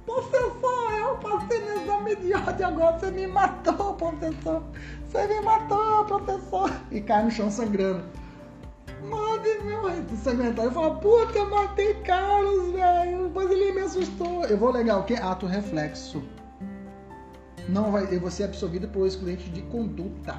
Professor, 0.06 0.92
eu 0.98 1.16
passei 1.18 1.60
no 1.60 1.82
exame 1.82 2.16
de 2.16 2.34
ordem 2.34 2.66
agora, 2.66 2.98
você 2.98 3.10
me 3.10 3.26
matou, 3.26 3.94
professor. 3.94 4.62
Você 5.06 5.26
me 5.26 5.40
matou, 5.40 6.04
professor. 6.04 6.70
E 6.90 7.00
cai 7.00 7.24
no 7.24 7.30
chão 7.30 7.50
sangrando. 7.50 8.04
Mande 9.08 9.48
meu 9.64 9.82
comentário. 10.22 10.68
Eu 10.68 10.72
falo, 10.72 10.96
puta, 10.96 11.44
matei 11.46 11.94
Carlos, 12.02 12.72
velho. 12.72 13.30
Mas 13.34 13.50
ele 13.50 13.72
me 13.72 13.80
assustou. 13.80 14.44
Eu 14.44 14.56
vou 14.56 14.68
alegar 14.68 14.98
o 14.98 15.04
que? 15.04 15.14
Ato 15.14 15.46
reflexo. 15.46 16.22
Não 17.68 17.92
vai, 17.92 18.12
eu 18.14 18.20
vou 18.20 18.30
ser 18.30 18.44
absolvido 18.44 18.88
por 18.88 19.06
excludente 19.06 19.48
de 19.50 19.62
conduta. 19.62 20.36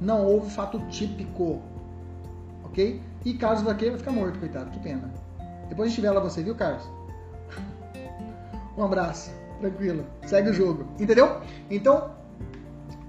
Não 0.00 0.26
houve 0.26 0.50
fato 0.50 0.78
típico. 0.88 1.62
Ok? 2.64 3.00
E 3.24 3.34
Carlos 3.34 3.62
vai 3.62 3.74
ficar 3.74 4.10
morto, 4.10 4.38
coitado. 4.38 4.70
Que 4.70 4.80
pena. 4.80 5.12
Depois 5.68 5.86
a 5.86 5.90
gente 5.90 6.00
vê 6.00 6.10
lá 6.10 6.20
você, 6.20 6.42
viu, 6.42 6.54
Carlos? 6.54 6.84
Um 8.76 8.84
abraço. 8.84 9.30
Tranquilo. 9.60 10.06
Segue 10.26 10.48
o 10.48 10.54
jogo. 10.54 10.86
Entendeu? 10.98 11.42
Então, 11.70 12.10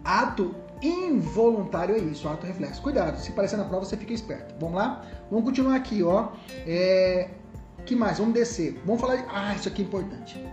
ato 0.03 0.53
involuntário 0.87 1.95
é 1.95 1.99
isso, 1.99 2.27
ato 2.27 2.45
reflexo. 2.45 2.81
Cuidado, 2.81 3.17
se 3.17 3.31
parecer 3.31 3.57
na 3.57 3.65
prova, 3.65 3.85
você 3.85 3.97
fica 3.97 4.13
esperto. 4.13 4.55
Vamos 4.59 4.75
lá? 4.75 5.03
Vamos 5.29 5.45
continuar 5.45 5.75
aqui, 5.75 6.03
ó. 6.03 6.29
É... 6.67 7.29
que 7.85 7.95
mais? 7.95 8.17
Vamos 8.17 8.33
descer. 8.33 8.81
Vamos 8.85 9.01
falar 9.01 9.17
de... 9.17 9.25
Ah, 9.33 9.53
isso 9.55 9.67
aqui 9.67 9.81
é 9.81 9.85
importante. 9.85 10.43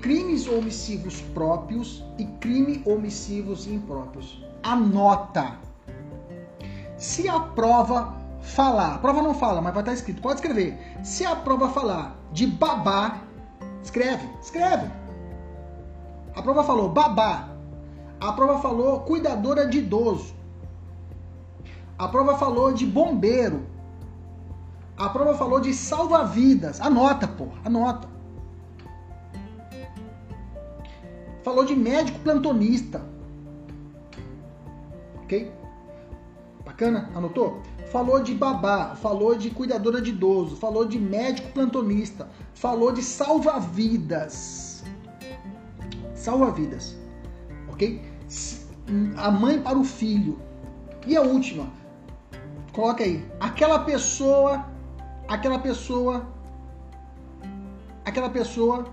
crimes 0.00 0.46
omissivos 0.46 1.20
próprios 1.32 2.04
e 2.18 2.24
crime 2.38 2.82
omissivos 2.84 3.66
impróprios. 3.66 4.44
Anota. 4.62 5.56
Se 6.96 7.28
a 7.28 7.40
prova 7.40 8.14
falar, 8.40 8.96
a 8.96 8.98
prova 8.98 9.22
não 9.22 9.34
fala, 9.34 9.60
mas 9.60 9.72
vai 9.72 9.82
estar 9.82 9.94
escrito, 9.94 10.20
pode 10.20 10.36
escrever. 10.36 10.78
Se 11.02 11.24
a 11.24 11.34
prova 11.34 11.68
falar 11.70 12.16
de 12.32 12.46
babá, 12.46 13.22
escreve, 13.82 14.28
escreve. 14.40 14.90
A 16.34 16.42
prova 16.42 16.62
falou 16.64 16.88
babá. 16.88 17.53
A 18.24 18.32
prova 18.32 18.58
falou 18.58 19.00
cuidadora 19.00 19.66
de 19.66 19.80
idoso. 19.80 20.34
A 21.98 22.08
prova 22.08 22.38
falou 22.38 22.72
de 22.72 22.86
bombeiro. 22.86 23.66
A 24.96 25.10
prova 25.10 25.34
falou 25.34 25.60
de 25.60 25.74
salva-vidas. 25.74 26.80
Anota, 26.80 27.28
porra, 27.28 27.60
anota. 27.66 28.08
Falou 31.42 31.66
de 31.66 31.76
médico 31.76 32.18
plantonista. 32.20 33.02
Ok? 35.22 35.52
Bacana? 36.64 37.10
Anotou? 37.14 37.60
Falou 37.92 38.22
de 38.22 38.34
babá, 38.34 38.94
falou 38.94 39.36
de 39.36 39.50
cuidadora 39.50 40.00
de 40.00 40.08
idoso, 40.08 40.56
falou 40.56 40.86
de 40.86 40.98
médico 40.98 41.52
plantonista, 41.52 42.26
falou 42.54 42.90
de 42.90 43.02
salva-vidas. 43.02 44.82
Salva-vidas. 46.14 46.96
Ok? 47.68 48.13
A 49.16 49.30
mãe 49.30 49.60
para 49.60 49.78
o 49.78 49.84
filho. 49.84 50.38
E 51.06 51.16
a 51.16 51.22
última, 51.22 51.66
coloca 52.72 53.04
aí. 53.04 53.24
Aquela 53.40 53.78
pessoa, 53.80 54.66
aquela 55.28 55.58
pessoa, 55.58 56.26
aquela 58.04 58.30
pessoa 58.30 58.86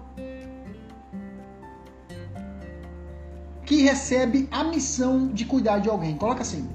que 3.65 3.81
recebe 3.83 4.49
a 4.51 4.63
missão 4.63 5.27
de 5.27 5.45
cuidar 5.45 5.79
de 5.79 5.89
alguém. 5.89 6.17
Coloca 6.17 6.41
assim 6.41 6.69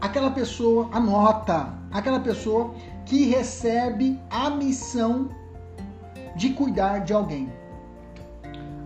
aquela 0.00 0.30
pessoa, 0.30 0.88
anota, 0.92 1.74
aquela 1.90 2.20
pessoa 2.20 2.74
que 3.04 3.26
recebe 3.26 4.18
a 4.30 4.50
missão 4.50 5.28
de 6.36 6.50
cuidar 6.50 7.00
de 7.00 7.12
alguém. 7.12 7.52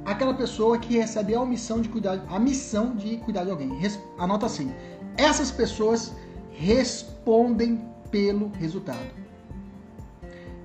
Aquela 0.04 0.34
pessoa 0.34 0.78
que 0.78 0.98
recebe 0.98 1.34
a 1.34 1.44
missão 1.44 1.80
de 1.80 1.88
cuidar, 1.88 2.24
a 2.28 2.38
missão 2.38 2.94
de 2.94 3.16
cuidar 3.18 3.44
de 3.44 3.50
alguém. 3.50 3.70
Anota 4.18 4.46
assim: 4.46 4.72
essas 5.16 5.50
pessoas 5.50 6.12
respondem 6.50 7.82
pelo 8.10 8.48
resultado. 8.58 9.06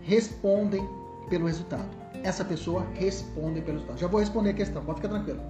Respondem 0.01 0.87
pelo 1.29 1.45
resultado. 1.45 1.87
Essa 2.23 2.43
pessoa 2.43 2.85
responde 2.95 3.61
pelo 3.61 3.77
resultado. 3.77 3.99
Já 3.99 4.07
vou 4.07 4.19
responder 4.19 4.49
a 4.49 4.53
questão, 4.53 4.83
pode 4.83 5.01
ficar 5.01 5.09
tranquilo. 5.09 5.41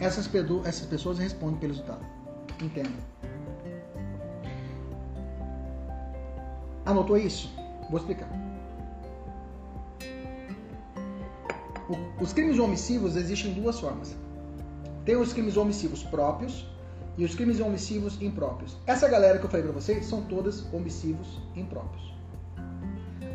Essas, 0.00 0.30
essas 0.64 0.86
pessoas 0.86 1.18
respondem 1.18 1.58
pelo 1.58 1.72
resultado. 1.72 2.04
Entenda. 2.62 2.90
Anotou 6.86 7.18
isso? 7.18 7.52
Vou 7.90 7.98
explicar. 7.98 8.28
Os 12.20 12.32
crimes 12.32 12.58
omissivos 12.58 13.16
existem 13.16 13.52
duas 13.52 13.78
formas. 13.78 14.16
Tem 15.04 15.16
os 15.16 15.32
crimes 15.32 15.56
omissivos 15.56 16.02
próprios 16.02 16.66
e 17.16 17.24
os 17.24 17.34
crimes 17.34 17.60
omissivos 17.60 18.20
impróprios. 18.20 18.76
Essa 18.86 19.08
galera 19.08 19.38
que 19.38 19.44
eu 19.44 19.50
falei 19.50 19.64
para 19.64 19.74
vocês 19.74 20.04
são 20.06 20.22
todas 20.22 20.66
omissivos 20.72 21.40
impróprios. 21.54 22.14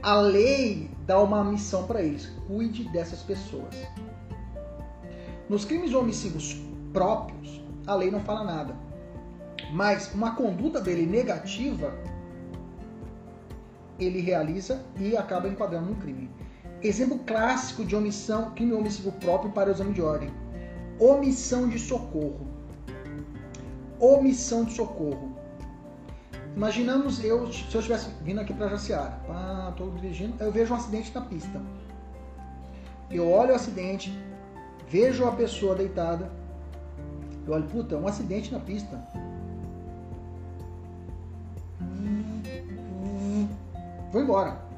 A 0.04 0.20
lei 0.20 0.90
dá 1.06 1.20
uma 1.20 1.44
missão 1.44 1.88
para 1.88 2.02
eles: 2.02 2.32
cuide 2.48 2.84
dessas 2.90 3.22
pessoas. 3.22 3.76
Nos 5.50 5.66
crimes 5.66 5.94
omissivos 5.94 6.62
próprios, 6.92 7.62
a 7.88 7.96
lei 7.96 8.12
não 8.12 8.20
fala 8.22 8.44
nada. 8.44 8.76
Mas 9.72 10.14
uma 10.14 10.36
conduta 10.36 10.82
dele 10.82 11.06
negativa 11.06 11.94
ele 14.00 14.20
realiza 14.20 14.84
e 15.00 15.16
acaba 15.16 15.48
enquadrando 15.48 15.92
no 15.92 15.96
crime. 15.96 16.30
Exemplo 16.84 17.20
clássico 17.20 17.86
de 17.86 17.96
omissão, 17.96 18.52
crime 18.52 18.74
omissivo 18.74 19.12
próprio 19.14 19.52
para 19.52 19.70
o 19.70 19.72
exame 19.72 19.94
de 19.94 20.02
ordem. 20.02 20.32
Omissão 21.00 21.68
de 21.70 21.78
socorro. 21.78 22.48
Omissão 24.00 24.66
de 24.66 24.74
socorro. 24.74 25.36
Imaginamos 26.56 27.24
eu, 27.24 27.52
se 27.52 27.74
eu 27.74 27.80
estivesse 27.80 28.10
vindo 28.24 28.42
aqui 28.42 28.54
para 28.54 28.68
Jaciara, 28.70 29.22
estou 29.70 29.92
dirigindo, 29.92 30.44
eu 30.44 30.52
vejo 30.52 30.74
um 30.74 30.78
acidente 30.78 31.14
na 31.14 31.22
pista. 31.22 31.62
Eu 33.10 33.30
olho 33.30 33.52
o 33.52 33.56
acidente, 33.56 34.12
vejo 34.90 35.26
a 35.26 35.32
pessoa 35.32 35.76
deitada, 35.76 36.32
eu 37.46 37.54
olho, 37.54 37.66
puta, 37.66 37.96
um 37.96 38.08
acidente 38.08 38.52
na 38.52 38.60
pista 38.60 39.02
vou 44.12 44.22
embora. 44.22 44.71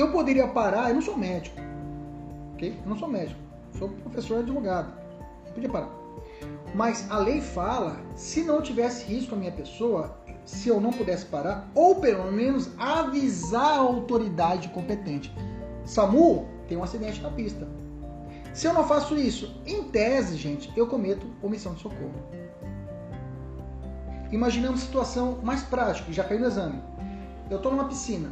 Eu 0.00 0.10
poderia 0.10 0.48
parar, 0.48 0.88
eu 0.88 0.94
não 0.94 1.02
sou 1.02 1.14
médico, 1.14 1.60
ok? 2.54 2.74
Eu 2.82 2.88
não 2.88 2.96
sou 2.96 3.06
médico, 3.06 3.38
sou 3.78 3.90
professor 3.90 4.38
e 4.38 4.40
advogado. 4.40 4.90
Eu 5.46 5.52
podia 5.52 5.68
parar. 5.68 5.90
Mas 6.74 7.10
a 7.10 7.18
lei 7.18 7.42
fala, 7.42 8.00
se 8.14 8.42
não 8.42 8.62
tivesse 8.62 9.04
risco 9.04 9.34
a 9.34 9.38
minha 9.38 9.52
pessoa, 9.52 10.16
se 10.46 10.70
eu 10.70 10.80
não 10.80 10.90
pudesse 10.90 11.26
parar, 11.26 11.70
ou 11.74 11.96
pelo 11.96 12.32
menos 12.32 12.70
avisar 12.78 13.74
a 13.74 13.80
autoridade 13.80 14.70
competente. 14.70 15.30
SAMU 15.84 16.48
tem 16.66 16.78
um 16.78 16.82
acidente 16.82 17.20
na 17.20 17.30
pista. 17.30 17.68
Se 18.54 18.66
eu 18.66 18.72
não 18.72 18.88
faço 18.88 19.14
isso, 19.18 19.54
em 19.66 19.82
tese, 19.82 20.34
gente, 20.36 20.72
eu 20.78 20.86
cometo 20.86 21.26
omissão 21.42 21.74
de 21.74 21.82
socorro. 21.82 22.14
Imaginamos 24.32 24.80
situação 24.80 25.40
mais 25.42 25.62
prática, 25.62 26.10
já 26.10 26.24
caiu 26.24 26.40
no 26.40 26.46
exame 26.46 26.90
eu 27.50 27.56
estou 27.56 27.72
numa 27.72 27.84
piscina. 27.84 28.30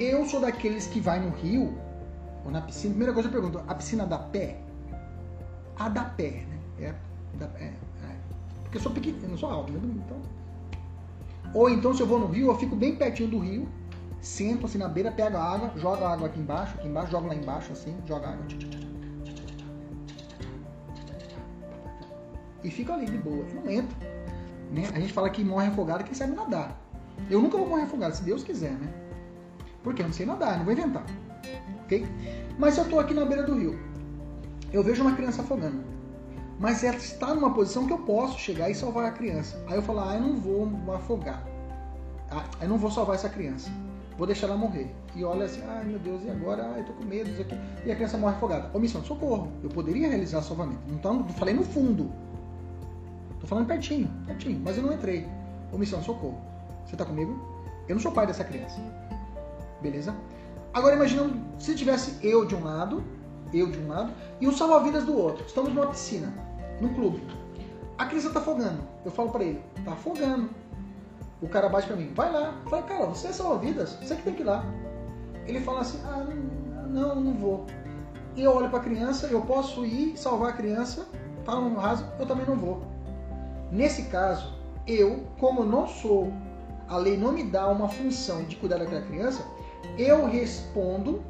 Eu 0.00 0.24
sou 0.24 0.40
daqueles 0.40 0.86
que 0.86 0.98
vai 0.98 1.20
no 1.20 1.28
rio 1.28 1.78
ou 2.42 2.50
na 2.50 2.62
piscina. 2.62 2.94
Primeira 2.94 3.12
coisa 3.12 3.28
eu 3.28 3.32
pergunto, 3.32 3.62
a 3.68 3.74
piscina 3.74 4.06
dá 4.06 4.16
pé? 4.16 4.56
A 5.76 5.90
dá 5.90 6.04
pé, 6.04 6.46
né? 6.48 6.58
É, 6.78 6.94
dá, 7.38 7.50
é, 7.58 7.66
é. 7.66 8.16
Porque 8.62 8.78
eu 8.78 8.80
sou 8.80 8.92
pequeno, 8.92 9.18
eu 9.22 9.28
não 9.28 9.36
sou 9.36 9.50
alto, 9.50 9.70
né? 9.70 9.78
então. 10.02 10.16
Ou 11.52 11.68
então 11.68 11.92
se 11.92 12.00
eu 12.00 12.06
vou 12.06 12.18
no 12.18 12.28
rio, 12.28 12.46
eu 12.46 12.56
fico 12.56 12.74
bem 12.74 12.96
pertinho 12.96 13.28
do 13.28 13.38
rio, 13.40 13.68
sento 14.22 14.64
assim 14.64 14.78
na 14.78 14.88
beira, 14.88 15.12
pego 15.12 15.36
a 15.36 15.44
água, 15.44 15.70
jogo 15.76 16.02
a 16.02 16.14
água 16.14 16.28
aqui 16.28 16.40
embaixo, 16.40 16.78
aqui 16.78 16.88
embaixo, 16.88 17.10
jogo 17.10 17.26
lá 17.26 17.34
embaixo 17.34 17.70
assim, 17.72 17.94
jogo 18.06 18.24
a 18.24 18.30
água. 18.30 18.46
E 22.64 22.70
fico 22.70 22.90
ali 22.90 23.04
de 23.04 23.18
boa, 23.18 23.44
eu 23.44 23.62
não 23.62 23.70
entro. 23.70 23.94
Né? 24.70 24.88
A 24.94 25.00
gente 25.00 25.12
fala 25.12 25.28
que 25.28 25.44
morre 25.44 25.66
afogado 25.66 26.04
quem 26.04 26.14
sabe 26.14 26.32
nadar. 26.32 26.80
Eu 27.28 27.42
nunca 27.42 27.58
vou 27.58 27.68
morrer 27.68 27.82
afogado, 27.82 28.16
se 28.16 28.22
Deus 28.22 28.42
quiser, 28.42 28.72
né? 28.72 29.09
Porque 29.82 30.02
eu 30.02 30.06
não 30.06 30.12
sei 30.12 30.26
nadar, 30.26 30.58
não 30.58 30.64
vou 30.64 30.72
inventar. 30.72 31.04
Ok? 31.84 32.06
Mas 32.58 32.74
se 32.74 32.80
eu 32.80 32.84
estou 32.84 33.00
aqui 33.00 33.14
na 33.14 33.24
beira 33.24 33.42
do 33.42 33.54
rio, 33.54 33.78
eu 34.72 34.82
vejo 34.82 35.02
uma 35.02 35.14
criança 35.14 35.42
afogando. 35.42 35.82
Mas 36.58 36.84
ela 36.84 36.96
está 36.96 37.34
numa 37.34 37.54
posição 37.54 37.86
que 37.86 37.92
eu 37.92 37.98
posso 37.98 38.38
chegar 38.38 38.68
e 38.68 38.74
salvar 38.74 39.06
a 39.06 39.10
criança. 39.10 39.62
Aí 39.66 39.76
eu 39.76 39.82
falo, 39.82 40.00
ah, 40.00 40.14
eu 40.14 40.20
não 40.20 40.36
vou 40.36 40.94
afogar. 40.94 41.42
Ah, 42.30 42.44
eu 42.60 42.68
não 42.68 42.76
vou 42.76 42.90
salvar 42.90 43.16
essa 43.16 43.30
criança. 43.30 43.70
Vou 44.18 44.26
deixar 44.26 44.46
ela 44.46 44.56
morrer. 44.56 44.94
E 45.16 45.24
olha 45.24 45.46
assim, 45.46 45.62
ai 45.66 45.82
meu 45.82 45.98
Deus, 45.98 46.22
e 46.22 46.30
agora? 46.30 46.70
Ai, 46.74 46.80
eu 46.80 46.84
tô 46.84 46.92
com 46.92 47.04
medo, 47.04 47.30
isso 47.30 47.40
aqui. 47.40 47.58
E 47.86 47.90
a 47.90 47.94
criança 47.96 48.18
morre 48.18 48.34
afogada. 48.34 48.70
Omissão 48.74 49.00
de 49.00 49.06
socorro. 49.06 49.50
Eu 49.62 49.70
poderia 49.70 50.08
realizar 50.08 50.42
salvamento. 50.42 50.80
Não, 50.86 50.98
tô, 50.98 51.12
não 51.14 51.28
falei 51.30 51.54
no 51.54 51.64
fundo. 51.64 52.12
Tô 53.40 53.46
falando 53.46 53.66
pertinho, 53.66 54.10
pertinho. 54.26 54.60
Mas 54.62 54.76
eu 54.76 54.82
não 54.82 54.92
entrei. 54.92 55.26
Omissão 55.72 56.00
de 56.00 56.04
socorro. 56.04 56.38
Você 56.84 56.94
está 56.94 57.06
comigo? 57.06 57.32
Eu 57.88 57.94
não 57.94 58.02
sou 58.02 58.12
pai 58.12 58.26
dessa 58.26 58.44
criança. 58.44 58.78
Beleza? 59.80 60.14
Agora 60.72 60.94
imaginando 60.94 61.40
se 61.58 61.74
tivesse 61.74 62.24
eu 62.26 62.44
de 62.44 62.54
um 62.54 62.64
lado, 62.64 63.02
eu 63.52 63.70
de 63.70 63.78
um 63.78 63.88
lado, 63.88 64.12
e 64.40 64.46
o 64.46 64.52
salva-vidas 64.52 65.04
do 65.04 65.16
outro. 65.16 65.44
Estamos 65.44 65.72
numa 65.72 65.86
piscina, 65.86 66.32
num 66.80 66.94
clube. 66.94 67.22
A 67.98 68.06
criança 68.06 68.28
está 68.28 68.40
afogando. 68.40 68.80
Eu 69.04 69.10
falo 69.10 69.30
para 69.30 69.44
ele, 69.44 69.62
tá 69.84 69.92
afogando. 69.92 70.48
O 71.42 71.48
cara 71.48 71.68
bate 71.68 71.86
para 71.86 71.96
mim, 71.96 72.12
vai 72.14 72.32
lá. 72.32 72.54
Eu 72.64 72.70
falo, 72.70 72.82
cara, 72.84 73.06
você 73.06 73.28
é 73.28 73.32
salva-vidas, 73.32 73.96
você 74.00 74.14
que 74.14 74.22
tem 74.22 74.34
que 74.34 74.42
ir 74.42 74.46
lá. 74.46 74.64
Ele 75.46 75.60
fala 75.60 75.80
assim, 75.80 75.98
ah, 76.04 76.26
não, 76.86 77.16
não 77.16 77.34
vou. 77.34 77.66
E 78.36 78.42
eu 78.42 78.54
olho 78.54 78.68
para 78.68 78.78
a 78.78 78.82
criança, 78.82 79.26
eu 79.26 79.40
posso 79.42 79.84
ir 79.84 80.16
salvar 80.16 80.50
a 80.50 80.52
criança, 80.52 81.08
tá 81.44 81.56
no 81.56 81.74
raso, 81.76 82.06
eu 82.18 82.26
também 82.26 82.46
não 82.46 82.56
vou. 82.56 82.82
Nesse 83.72 84.04
caso, 84.04 84.54
eu, 84.86 85.24
como 85.38 85.64
não 85.64 85.86
sou 85.88 86.32
a 86.90 86.96
lei 86.96 87.16
não 87.16 87.30
me 87.30 87.44
dá 87.44 87.68
uma 87.68 87.88
função 87.88 88.42
de 88.42 88.56
cuidar 88.56 88.78
daquela 88.78 89.02
criança, 89.02 89.46
eu 89.98 90.26
respondo, 90.26 91.22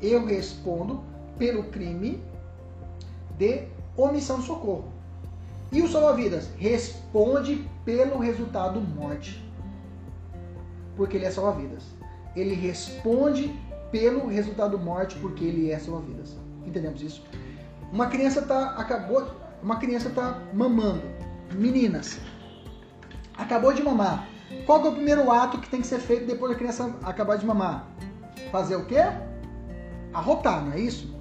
eu 0.00 0.24
respondo 0.24 1.02
pelo 1.38 1.64
crime 1.64 2.22
de 3.36 3.66
omissão 3.96 4.40
de 4.40 4.46
socorro. 4.46 4.84
E 5.72 5.80
o 5.82 5.88
salva-vidas 5.88 6.50
responde 6.56 7.66
pelo 7.84 8.18
resultado 8.18 8.80
morte. 8.80 9.42
Porque 10.96 11.16
ele 11.16 11.26
é 11.26 11.30
salva-vidas. 11.30 11.84
Ele 12.34 12.54
responde 12.54 13.54
pelo 13.90 14.26
resultado 14.26 14.78
morte, 14.78 15.16
porque 15.18 15.44
ele 15.44 15.70
é 15.70 15.78
salva-vidas. 15.78 16.36
Entendemos 16.66 17.00
isso? 17.02 17.24
Uma 17.92 18.06
criança 18.06 18.42
tá 18.42 18.70
acabou, 18.76 19.26
uma 19.62 19.76
criança 19.76 20.10
tá 20.10 20.42
mamando. 20.52 21.02
Meninas, 21.52 22.20
acabou 23.36 23.72
de 23.72 23.82
mamar. 23.82 24.28
Qual 24.66 24.84
é 24.84 24.88
o 24.88 24.92
primeiro 24.92 25.30
ato 25.30 25.58
que 25.58 25.68
tem 25.68 25.80
que 25.80 25.86
ser 25.86 26.00
feito 26.00 26.26
depois 26.26 26.52
da 26.52 26.58
criança 26.58 26.94
acabar 27.02 27.36
de 27.36 27.46
mamar? 27.46 27.86
Fazer 28.50 28.76
o 28.76 28.84
quê? 28.84 29.02
Arrotar, 30.12 30.64
não 30.64 30.72
é 30.72 30.80
isso? 30.80 31.14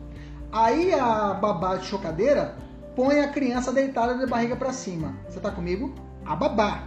Aí 0.51 0.93
a 0.93 1.33
babá 1.33 1.75
de 1.75 1.86
chocadeira 1.86 2.55
põe 2.95 3.19
a 3.19 3.27
criança 3.27 3.71
deitada 3.71 4.17
de 4.17 4.25
barriga 4.25 4.55
para 4.55 4.74
cima. 4.74 5.15
Você 5.27 5.39
tá 5.39 5.51
comigo? 5.51 5.93
A 6.25 6.36
babá. 6.36 6.83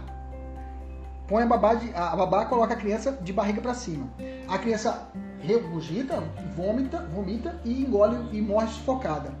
Põe 1.27 1.43
a 1.43 1.45
babá, 1.45 1.73
de, 1.75 1.89
a 1.95 2.15
babá 2.15 2.45
coloca 2.45 2.73
a 2.73 2.77
criança 2.77 3.13
de 3.21 3.31
barriga 3.31 3.61
para 3.61 3.73
cima. 3.73 4.09
A 4.47 4.57
criança 4.57 5.07
regurgita, 5.39 6.21
vomita, 6.55 7.07
vomita 7.13 7.59
e 7.63 7.81
engole 7.81 8.17
e 8.31 8.41
morre 8.41 8.67
sufocada. 8.67 9.33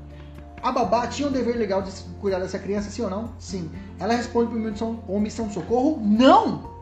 A 0.61 0.71
babá 0.71 1.05
tinha 1.07 1.27
um 1.27 1.31
dever 1.31 1.57
legal 1.57 1.81
de 1.81 1.91
cuidar 2.21 2.39
dessa 2.39 2.57
criança, 2.57 2.89
sim 2.89 3.01
ou 3.01 3.09
não? 3.09 3.33
Sim. 3.37 3.69
Ela 3.99 4.13
responde 4.13 4.49
por 4.49 5.13
omissão, 5.13 5.47
de 5.47 5.53
socorro? 5.53 5.99
Não! 6.01 6.72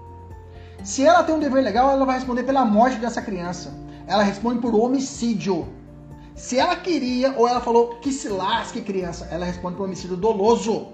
Se 0.83 1.05
ela 1.05 1.23
tem 1.23 1.35
um 1.35 1.39
dever 1.39 1.63
legal, 1.63 1.91
ela 1.91 2.05
vai 2.05 2.15
responder 2.15 2.43
pela 2.43 2.65
morte 2.65 2.97
dessa 2.97 3.21
criança. 3.21 3.71
Ela 4.07 4.23
responde 4.23 4.59
por 4.59 4.73
homicídio. 4.73 5.67
Se 6.35 6.57
ela 6.57 6.75
queria 6.75 7.33
ou 7.37 7.47
ela 7.47 7.61
falou 7.61 7.99
que 7.99 8.11
se 8.11 8.27
lasque 8.29 8.81
criança, 8.81 9.27
ela 9.31 9.45
responde 9.45 9.77
por 9.77 9.83
homicídio 9.85 10.17
doloso. 10.17 10.87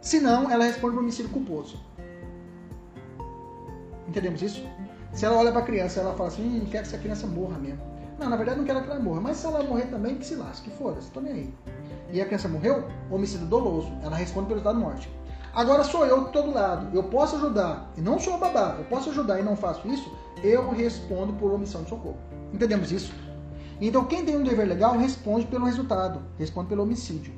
Se 0.00 0.20
não, 0.20 0.50
ela 0.50 0.64
responde 0.64 0.94
por 0.94 1.02
homicídio 1.02 1.30
culposo. 1.30 1.80
Entendemos 4.08 4.40
isso? 4.40 4.64
Se 5.12 5.24
ela 5.24 5.36
olha 5.36 5.50
para 5.50 5.62
a 5.62 5.64
criança, 5.64 6.00
ela 6.00 6.14
fala 6.14 6.28
assim, 6.28 6.42
hum, 6.42 6.60
quero 6.70 6.84
que 6.84 6.94
essa 6.94 6.98
criança 6.98 7.26
morra 7.26 7.58
mesmo. 7.58 7.80
Não, 8.18 8.28
na 8.28 8.36
verdade 8.36 8.58
não 8.58 8.66
quero 8.66 8.82
que 8.82 8.90
ela 8.90 9.00
morra, 9.00 9.20
mas 9.20 9.38
se 9.38 9.46
ela 9.46 9.62
morrer 9.64 9.86
também, 9.86 10.16
que 10.16 10.26
se 10.26 10.36
lasque, 10.36 10.70
foda-se, 10.70 11.10
tô 11.10 11.20
nem 11.20 11.32
aí. 11.32 11.54
E 12.12 12.20
a 12.20 12.26
criança 12.26 12.48
morreu, 12.48 12.86
homicídio 13.10 13.46
doloso, 13.46 13.90
ela 14.02 14.14
responde 14.14 14.46
pelo 14.48 14.58
estado 14.58 14.76
de 14.76 14.84
morte. 14.84 15.10
Agora 15.52 15.82
sou 15.82 16.06
eu 16.06 16.22
que 16.22 16.26
estou 16.28 16.44
do 16.44 16.52
lado, 16.52 16.96
eu 16.96 17.02
posso 17.02 17.36
ajudar, 17.36 17.90
e 17.96 18.00
não 18.00 18.18
sou 18.18 18.38
babá, 18.38 18.76
eu 18.78 18.84
posso 18.84 19.10
ajudar 19.10 19.40
e 19.40 19.42
não 19.42 19.56
faço 19.56 19.86
isso, 19.88 20.12
eu 20.44 20.70
respondo 20.70 21.32
por 21.32 21.52
omissão 21.52 21.82
de 21.82 21.88
socorro. 21.88 22.18
Entendemos 22.52 22.92
isso? 22.92 23.12
Então 23.80 24.04
quem 24.04 24.24
tem 24.24 24.36
um 24.36 24.44
dever 24.44 24.68
legal 24.68 24.96
responde 24.96 25.46
pelo 25.46 25.64
resultado, 25.64 26.22
responde 26.38 26.68
pelo 26.68 26.84
homicídio. 26.84 27.32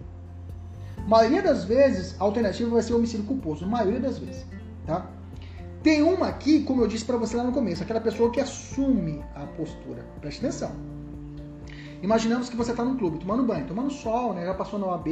A 0.98 1.08
maioria 1.08 1.42
das 1.42 1.64
vezes, 1.64 2.14
a 2.20 2.24
alternativa 2.24 2.70
vai 2.70 2.82
ser 2.82 2.94
homicídio 2.94 3.24
culposo, 3.24 3.64
a 3.64 3.68
maioria 3.68 4.00
das 4.00 4.18
vezes, 4.18 4.44
tá? 4.86 5.06
Tem 5.82 6.02
uma 6.02 6.28
aqui, 6.28 6.62
como 6.62 6.82
eu 6.82 6.86
disse 6.86 7.04
para 7.04 7.16
você 7.16 7.36
lá 7.36 7.42
no 7.42 7.50
começo, 7.50 7.82
aquela 7.82 8.00
pessoa 8.00 8.30
que 8.30 8.40
assume 8.40 9.24
a 9.34 9.46
postura. 9.46 10.04
Preste 10.20 10.38
atenção. 10.38 10.70
Imaginamos 12.02 12.48
que 12.48 12.56
você 12.56 12.70
está 12.70 12.84
num 12.84 12.96
clube, 12.96 13.18
tomando 13.18 13.42
banho, 13.42 13.66
tomando 13.66 13.90
sol, 13.90 14.32
né? 14.32 14.44
Já 14.44 14.54
passou 14.54 14.78
na 14.78 14.86
OAB. 14.86 15.08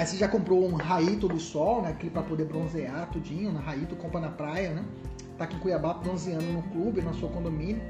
Aí 0.00 0.06
você 0.06 0.16
já 0.16 0.26
comprou 0.26 0.66
um 0.66 0.76
raito 0.76 1.28
do 1.28 1.38
sol, 1.38 1.82
né? 1.82 1.90
Aquele 1.90 2.10
para 2.10 2.22
poder 2.22 2.46
bronzear 2.46 3.10
tudinho, 3.10 3.52
na 3.52 3.60
raito, 3.60 3.94
compra 3.96 4.18
na 4.18 4.30
praia, 4.30 4.70
né? 4.70 4.82
Tá 5.36 5.44
aqui 5.44 5.56
em 5.56 5.58
Cuiabá 5.58 5.92
bronzeando 5.92 6.46
no 6.46 6.62
clube, 6.62 7.02
no 7.02 7.14
seu 7.14 7.28
condomínio. 7.28 7.82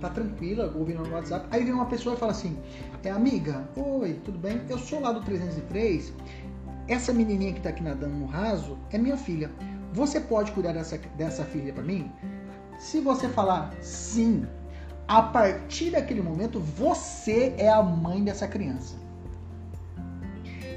Tá 0.00 0.08
tranquila, 0.08 0.74
ouvindo 0.76 1.04
no 1.04 1.14
WhatsApp. 1.14 1.46
Aí 1.52 1.62
vem 1.62 1.72
uma 1.72 1.86
pessoa 1.86 2.16
e 2.16 2.18
fala 2.18 2.32
assim: 2.32 2.58
É 3.04 3.10
amiga, 3.10 3.68
oi, 3.76 4.14
tudo 4.24 4.40
bem? 4.40 4.60
Eu 4.68 4.76
sou 4.76 4.98
lá 4.98 5.12
do 5.12 5.20
303 5.20 6.12
essa 6.88 7.12
menininha 7.12 7.52
que 7.52 7.58
está 7.58 7.70
aqui 7.70 7.84
nadando 7.84 8.16
no 8.16 8.26
raso 8.26 8.76
é 8.90 8.98
minha 8.98 9.16
filha. 9.16 9.52
Você 9.92 10.18
pode 10.18 10.50
cuidar 10.50 10.72
dessa, 10.72 10.98
dessa 11.16 11.44
filha 11.44 11.72
para 11.72 11.84
mim? 11.84 12.10
Se 12.76 13.00
você 13.00 13.28
falar 13.28 13.72
sim, 13.80 14.44
a 15.06 15.22
partir 15.22 15.90
daquele 15.90 16.22
momento 16.22 16.58
você 16.58 17.54
é 17.56 17.68
a 17.68 17.84
mãe 17.84 18.24
dessa 18.24 18.48
criança. 18.48 19.06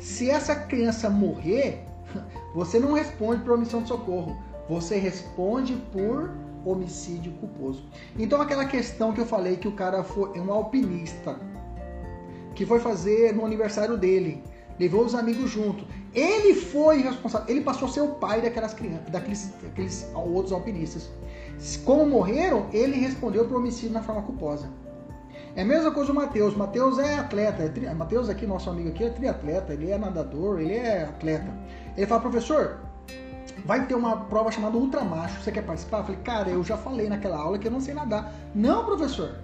Se 0.02 0.32
essa 0.32 0.56
criança 0.56 1.10
morrer, 1.12 1.86
você 2.56 2.80
não 2.80 2.94
responde 2.94 3.44
por 3.44 3.54
omissão 3.54 3.84
de 3.84 3.88
socorro, 3.88 4.36
você 4.68 4.98
responde 4.98 5.76
por 5.94 6.32
homicídio 6.66 7.32
culposo. 7.34 7.86
Então 8.18 8.42
aquela 8.42 8.66
questão 8.66 9.14
que 9.14 9.22
eu 9.22 9.26
falei 9.26 9.58
que 9.58 9.68
o 9.68 9.74
cara 9.74 10.04
foi 10.04 10.40
um 10.40 10.52
alpinista 10.52 11.40
que 12.56 12.66
foi 12.66 12.80
fazer 12.80 13.34
no 13.34 13.46
aniversário 13.46 13.96
dele, 13.96 14.44
levou 14.80 15.06
os 15.06 15.14
amigos 15.14 15.52
junto. 15.52 15.86
Ele 16.14 16.56
foi 16.56 17.02
responsável, 17.02 17.48
ele 17.48 17.62
passou 17.62 17.88
a 17.88 17.92
ser 17.92 18.02
o 18.02 18.16
pai 18.16 18.42
daquelas 18.42 18.74
crianças, 18.74 19.10
daqueles, 19.10 19.54
daqueles 19.62 20.08
outros 20.16 20.52
alpinistas. 20.52 21.12
Como 21.86 22.08
morreram, 22.08 22.68
ele 22.74 22.98
respondeu 22.98 23.48
por 23.48 23.58
homicídio 23.58 23.92
na 23.92 24.02
forma 24.02 24.24
culposa. 24.24 24.68
É 25.56 25.64
a 25.64 25.66
mesma 25.66 25.92
coisa 25.92 26.12
o 26.12 26.16
Matheus. 26.16 26.56
Matheus 26.56 26.98
é 26.98 27.20
atleta. 27.20 27.64
É 27.64 27.94
Matheus 27.94 28.30
aqui, 28.30 28.46
nosso 28.46 28.70
amigo 28.70 28.90
aqui, 28.90 29.04
é 29.04 29.10
triatleta. 29.10 29.74
Ele 29.74 29.92
é 29.92 29.98
nadador, 29.98 30.60
ele 30.60 30.76
é 30.76 31.04
atleta. 31.04 31.54
Ele 31.98 32.08
fala, 32.08 32.22
professor, 32.22 32.78
vai 33.66 33.86
ter 33.86 33.96
uma 33.96 34.18
prova 34.26 34.52
chamada 34.52 34.78
Ultramacho. 34.78 35.42
Você 35.42 35.52
quer 35.52 35.64
participar? 35.64 36.00
Eu 36.00 36.04
falei, 36.06 36.22
cara, 36.22 36.50
eu 36.50 36.64
já 36.64 36.78
falei 36.78 37.10
naquela 37.10 37.38
aula 37.38 37.58
que 37.58 37.68
eu 37.68 37.72
não 37.72 37.82
sei 37.82 37.94
nadar. 37.94 38.34
Não, 38.56 38.86
professor. 38.86 39.36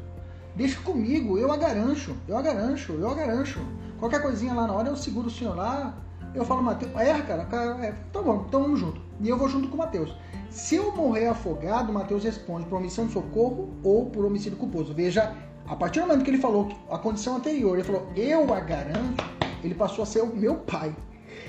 Deixa 0.56 0.80
comigo, 0.82 1.38
eu 1.38 1.52
agarancho, 1.52 2.16
eu 2.28 2.36
agarancho, 2.36 2.94
eu 2.94 3.08
agarancho. 3.08 3.60
Qualquer 4.00 4.24
coisinha 4.24 4.56
lá 4.56 4.66
na 4.66 4.74
hora 4.74 4.90
eu 4.90 4.96
seguro 4.96 5.28
o 5.28 5.30
senhor 5.30 5.56
lá, 5.56 5.94
eu 6.34 6.44
falo, 6.44 6.64
Matheus, 6.64 6.92
é, 6.96 7.22
cara, 7.22 7.46
cara 7.46 7.86
é, 7.86 7.94
tá 8.12 8.22
bom, 8.24 8.46
então 8.48 8.64
vamos 8.64 8.80
junto. 8.80 9.00
E 9.22 9.30
eu 9.30 9.38
vou 9.38 9.48
junto 9.48 9.68
com 9.68 9.76
o 9.76 9.78
Matheus. 9.78 10.16
Se 10.50 10.76
eu 10.76 10.92
morrer 10.96 11.28
afogado, 11.28 11.92
o 11.92 11.94
Matheus 11.94 12.24
responde 12.24 12.66
por 12.66 12.78
omissão 12.78 13.06
de 13.06 13.14
socorro 13.14 13.70
ou 13.84 14.08
por 14.08 14.26
homicídio 14.26 14.58
culposo. 14.58 14.94
Veja, 14.94 15.36
a 15.68 15.76
partir 15.76 16.00
do 16.00 16.08
momento 16.08 16.24
que 16.24 16.30
ele 16.30 16.38
falou 16.38 16.70
a 16.90 16.98
condição 16.98 17.36
anterior, 17.36 17.76
ele 17.76 17.84
falou, 17.84 18.10
eu 18.16 18.54
a 18.54 18.60
garanto, 18.62 19.24
ele 19.64 19.76
passou 19.76 20.04
a 20.04 20.06
ser 20.06 20.22
o 20.22 20.34
meu 20.34 20.56
pai. 20.56 20.96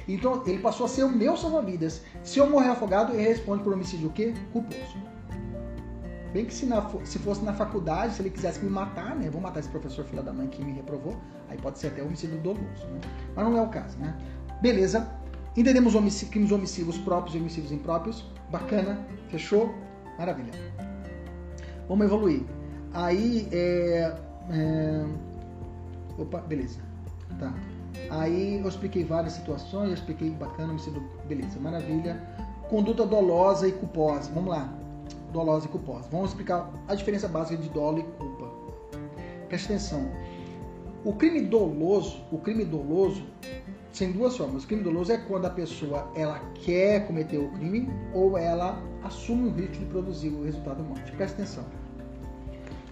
Então, 0.09 0.43
ele 0.47 0.59
passou 0.59 0.87
a 0.87 0.89
ser 0.89 1.05
o 1.05 1.09
meu 1.09 1.37
salva-vidas. 1.37 2.03
Se 2.25 2.39
eu 2.39 2.51
morrer 2.51 2.71
afogado, 2.71 3.13
ele 3.13 3.23
responde 3.23 3.63
por 3.63 3.73
homicídio 3.73 4.09
o 4.09 4.13
quê? 4.13 4.35
Culposo. 4.53 4.97
Bem 6.33 6.45
que 6.45 6.53
se, 6.53 6.67
na, 6.67 6.87
se 7.05 7.19
fosse 7.19 7.45
na 7.45 7.55
faculdade, 7.55 8.15
se 8.15 8.23
ele 8.23 8.31
quisesse 8.31 8.63
me 8.63 8.71
matar, 8.71 9.15
né? 9.15 9.31
Vou 9.31 9.41
matar 9.41 9.61
esse 9.61 9.69
professor 9.69 10.05
filho 10.05 10.23
da 10.23 10.33
mãe 10.33 10.47
que 10.49 10.63
me 10.63 10.73
reprovou, 10.73 11.17
aí 11.49 11.57
pode 11.59 11.79
ser 11.79 11.89
até 11.89 12.03
homicídio 12.03 12.39
doloso, 12.39 12.87
né? 12.91 13.01
Mas 13.35 13.45
não 13.47 13.57
é 13.57 13.63
o 13.63 13.69
caso, 13.69 13.97
né? 13.99 14.17
Beleza. 14.61 15.09
Entendemos 15.57 15.95
crimes 16.25 16.53
omissivos 16.53 16.99
próprios 16.99 17.35
e 17.35 17.39
omissivos 17.39 17.73
impróprios. 17.73 18.25
Bacana. 18.51 18.99
Fechou? 19.29 19.75
Maravilha. 20.19 20.53
Vamos 21.89 22.07
evoluir. 22.07 22.58
Aí, 22.93 23.49
é, 23.53 24.15
é... 24.51 25.07
Opa, 26.19 26.39
beleza. 26.41 26.81
Tá. 27.39 27.55
Aí 28.11 28.59
eu 28.59 28.69
expliquei 28.69 29.05
várias 29.05 29.35
situações, 29.35 29.89
eu 29.89 29.95
expliquei 29.95 30.31
bacana, 30.31 30.71
homicídio, 30.71 31.03
beleza, 31.27 31.59
maravilha. 31.61 32.21
Conduta 32.69 33.07
dolosa 33.07 33.69
e 33.69 33.73
culposa. 33.73 34.31
Vamos 34.33 34.51
lá 34.51 34.73
dolosa 35.33 35.67
e 35.67 35.69
culposa. 35.69 36.09
Vamos 36.11 36.31
explicar 36.31 36.71
a 36.87 36.95
diferença 36.95 37.29
básica 37.29 37.61
de 37.61 37.69
dolo 37.69 38.01
e 38.01 38.03
culpa. 38.03 38.51
Preste 39.49 39.67
atenção. 39.67 40.11
O 41.05 41.13
crime 41.13 41.43
doloso, 41.43 42.21
o 42.31 42.39
crime 42.39 42.65
doloso 42.65 43.25
tem 43.97 44.13
duas 44.13 44.37
formas. 44.37 44.65
O 44.65 44.67
crime 44.67 44.83
doloso 44.83 45.13
é 45.13 45.17
quando 45.17 45.47
a 45.47 45.51
pessoa 45.51 46.11
ela 46.15 46.39
quer 46.55 47.07
cometer 47.07 47.39
o 47.39 47.49
crime 47.53 47.89
ou 48.15 48.37
ela 48.37 48.81
assume 49.03 49.49
o 49.49 49.53
risco 49.53 49.77
de 49.77 49.87
produzir 49.87 50.29
o 50.29 50.45
resultado 50.45 50.83
morte. 50.83 51.11
Preste 51.13 51.35
atenção. 51.35 51.65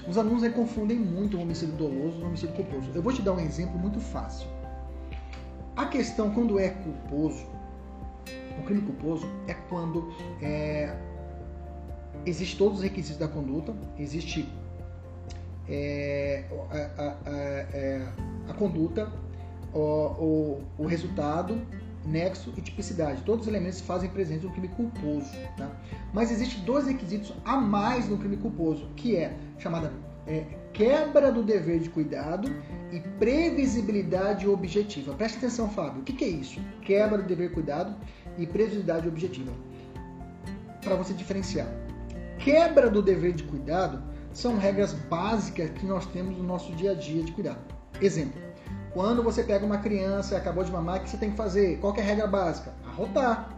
Os 0.09 0.17
alunos 0.17 0.47
confundem 0.53 0.99
muito 0.99 1.37
o 1.37 1.41
homicídio 1.41 1.75
doloso 1.75 2.19
e 2.19 2.23
o 2.23 2.27
homicídio 2.27 2.55
culposo. 2.55 2.91
Eu 2.95 3.03
vou 3.03 3.13
te 3.13 3.23
dar 3.23 3.33
um 3.33 3.41
exemplo 3.41 3.79
muito 3.79 3.99
fácil. 3.99 4.49
A 5.75 5.87
questão 5.87 6.33
quando 6.33 6.59
é 6.59 6.71
culposo, 6.71 7.45
o 8.59 8.63
crime 8.65 8.83
culposo 8.83 9.27
é 9.47 9.55
quando 9.69 10.11
é, 10.41 10.97
existe 12.25 12.57
todos 12.57 12.79
os 12.79 12.85
requisitos 12.85 13.19
da 13.19 13.29
conduta, 13.29 13.75
existe 13.99 14.49
é, 15.69 16.45
a, 16.71 17.03
a, 17.03 17.17
a, 17.27 17.37
é, 17.75 18.09
a, 18.49 18.55
conduta, 18.55 19.13
o, 19.75 19.79
o, 19.79 20.63
o, 20.79 20.87
resultado, 20.87 21.61
nexo 22.07 22.53
e 22.57 22.61
tipicidade. 22.61 23.23
Todos 23.23 23.47
os 23.47 23.49
elementos 23.49 23.81
fazem 23.81 24.09
presente 24.09 24.45
no 24.47 24.53
crime 24.53 24.69
culposo. 24.69 25.31
Tá? 25.57 25.71
Mas 26.13 26.31
existem 26.31 26.63
dois 26.65 26.87
requisitos 26.87 27.33
a 27.45 27.57
mais 27.57 28.09
no 28.09 28.19
crime 28.19 28.37
culposo, 28.37 28.89
que 28.97 29.17
é 29.17 29.37
chamada 29.59 29.93
é, 30.27 30.45
quebra 30.73 31.31
do 31.31 31.43
dever 31.43 31.81
de 31.81 31.89
cuidado 31.91 32.51
e 32.93 33.01
previsibilidade 33.19 34.49
objetiva. 34.49 35.15
Preste 35.15 35.39
atenção, 35.39 35.69
Fábio. 35.69 36.01
O 36.01 36.05
que, 36.05 36.13
que 36.13 36.25
é 36.25 36.29
isso? 36.29 36.61
Quebra 36.83 37.19
do 37.19 37.25
dever 37.25 37.49
de 37.49 37.55
cuidado 37.55 37.97
e 38.39 38.47
previsibilidade 38.47 39.09
objetiva. 39.09 39.53
Para 40.83 40.95
você 40.95 41.13
diferenciar 41.13 41.67
quebra 42.39 42.91
do 42.91 43.03
dever 43.03 43.33
de 43.33 43.43
cuidado 43.43 44.03
são 44.33 44.57
regras 44.57 44.93
básicas 44.93 45.71
que 45.71 45.87
nós 45.87 46.07
temos 46.07 46.37
no 46.37 46.45
nosso 46.45 46.73
dia 46.75 46.93
a 46.93 46.95
dia 46.95 47.23
de 47.23 47.33
cuidado. 47.33 47.59
Exemplo: 48.01 48.41
quando 48.97 49.23
você 49.23 49.43
pega 49.43 49.67
uma 49.67 49.77
criança 49.77 50.33
e 50.33 50.39
acabou 50.39 50.65
de 50.65 50.73
mamar, 50.73 50.97
o 50.97 51.01
que 51.01 51.11
você 51.11 51.19
tem 51.19 51.31
que 51.31 51.37
fazer? 51.37 51.79
Qual 51.81 51.95
é 51.95 52.01
a 52.01 52.03
regra 52.03 52.27
básica? 52.27 52.73
Arrotar. 52.87 53.51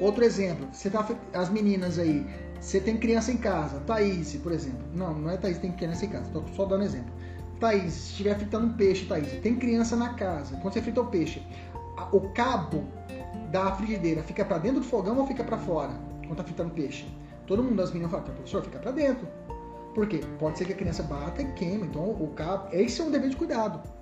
Outro 0.00 0.22
exemplo, 0.22 0.68
você 0.70 0.88
tá, 0.88 1.04
as 1.32 1.50
meninas 1.50 1.98
aí, 1.98 2.24
você 2.60 2.78
tem 2.78 2.96
criança 2.96 3.32
em 3.32 3.36
casa, 3.36 3.80
Thaís, 3.80 4.36
por 4.36 4.52
exemplo. 4.52 4.78
Não, 4.94 5.12
não 5.14 5.30
é 5.30 5.36
Thaís 5.36 5.58
tem 5.58 5.72
criança 5.72 6.04
em 6.04 6.10
casa, 6.10 6.30
tô 6.30 6.44
só 6.54 6.64
dando 6.64 6.84
exemplo. 6.84 7.12
Thaís, 7.58 7.92
se 7.92 8.10
estiver 8.12 8.36
fritando 8.36 8.68
um 8.68 8.72
peixe, 8.74 9.04
Thaís, 9.04 9.32
tem 9.40 9.56
criança 9.56 9.96
na 9.96 10.14
casa. 10.14 10.58
Quando 10.58 10.74
você 10.74 10.80
frita 10.80 11.00
o 11.00 11.06
peixe, 11.06 11.44
o 12.12 12.20
cabo 12.34 12.84
da 13.50 13.72
frigideira 13.72 14.22
fica 14.22 14.44
para 14.44 14.58
dentro 14.58 14.78
do 14.78 14.86
fogão 14.86 15.18
ou 15.18 15.26
fica 15.26 15.42
para 15.42 15.58
fora? 15.58 15.92
Quando 16.24 16.36
tá 16.36 16.44
fritando 16.44 16.70
peixe. 16.70 17.04
Todo 17.48 17.64
mundo 17.64 17.74
das 17.74 17.90
meninas 17.90 18.12
fala, 18.12 18.22
professor, 18.22 18.62
fica 18.62 18.78
para 18.78 18.92
dentro. 18.92 19.26
Por 19.92 20.06
quê? 20.06 20.20
Pode 20.38 20.58
ser 20.58 20.66
que 20.66 20.72
a 20.72 20.76
criança 20.76 21.02
bata 21.02 21.42
e 21.42 21.52
queima. 21.54 21.84
Então, 21.84 22.10
o 22.10 22.32
cabo. 22.34 22.68
Esse 22.72 23.00
é 23.00 23.04
um 23.04 23.10
dever 23.10 23.30
de 23.30 23.36
cuidado. 23.36 23.93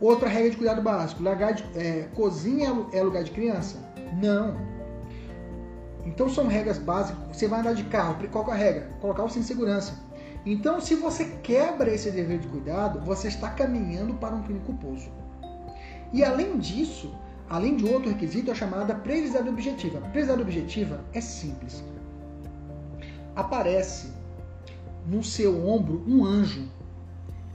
Outra 0.00 0.28
regra 0.28 0.50
de 0.50 0.56
cuidado 0.56 0.82
básico: 0.82 1.22
lugar 1.22 1.54
de, 1.54 1.64
é, 1.78 2.08
cozinha 2.14 2.86
é 2.92 3.02
lugar 3.02 3.22
de 3.22 3.30
criança? 3.30 3.78
Não. 4.20 4.56
Então 6.04 6.28
são 6.28 6.46
regras 6.46 6.78
básicas. 6.78 7.36
Você 7.36 7.46
vai 7.46 7.60
andar 7.60 7.74
de 7.74 7.84
carro, 7.84 8.16
qual 8.30 8.48
é 8.48 8.52
a 8.52 8.54
regra? 8.54 8.90
Colocar 9.00 9.24
o 9.24 9.28
cinto 9.28 9.42
de 9.42 9.48
segurança. 9.48 9.94
Então, 10.44 10.80
se 10.80 10.96
você 10.96 11.24
quebra 11.42 11.94
esse 11.94 12.10
dever 12.10 12.40
de 12.40 12.48
cuidado, 12.48 13.00
você 13.00 13.28
está 13.28 13.48
caminhando 13.50 14.14
para 14.14 14.34
um 14.34 14.42
crime 14.42 14.60
culposo. 14.60 15.08
E 16.12 16.24
além 16.24 16.58
disso, 16.58 17.14
além 17.48 17.76
de 17.76 17.84
outro 17.86 18.10
requisito, 18.10 18.50
é 18.50 18.52
a 18.52 18.56
chamada 18.56 18.94
previsibilidade 18.94 19.48
objetiva. 19.48 20.00
Previsibilidade 20.00 20.42
objetiva 20.42 21.00
é 21.12 21.20
simples. 21.20 21.84
Aparece 23.36 24.12
no 25.06 25.22
seu 25.22 25.64
ombro 25.66 26.04
um 26.06 26.24
anjo 26.24 26.68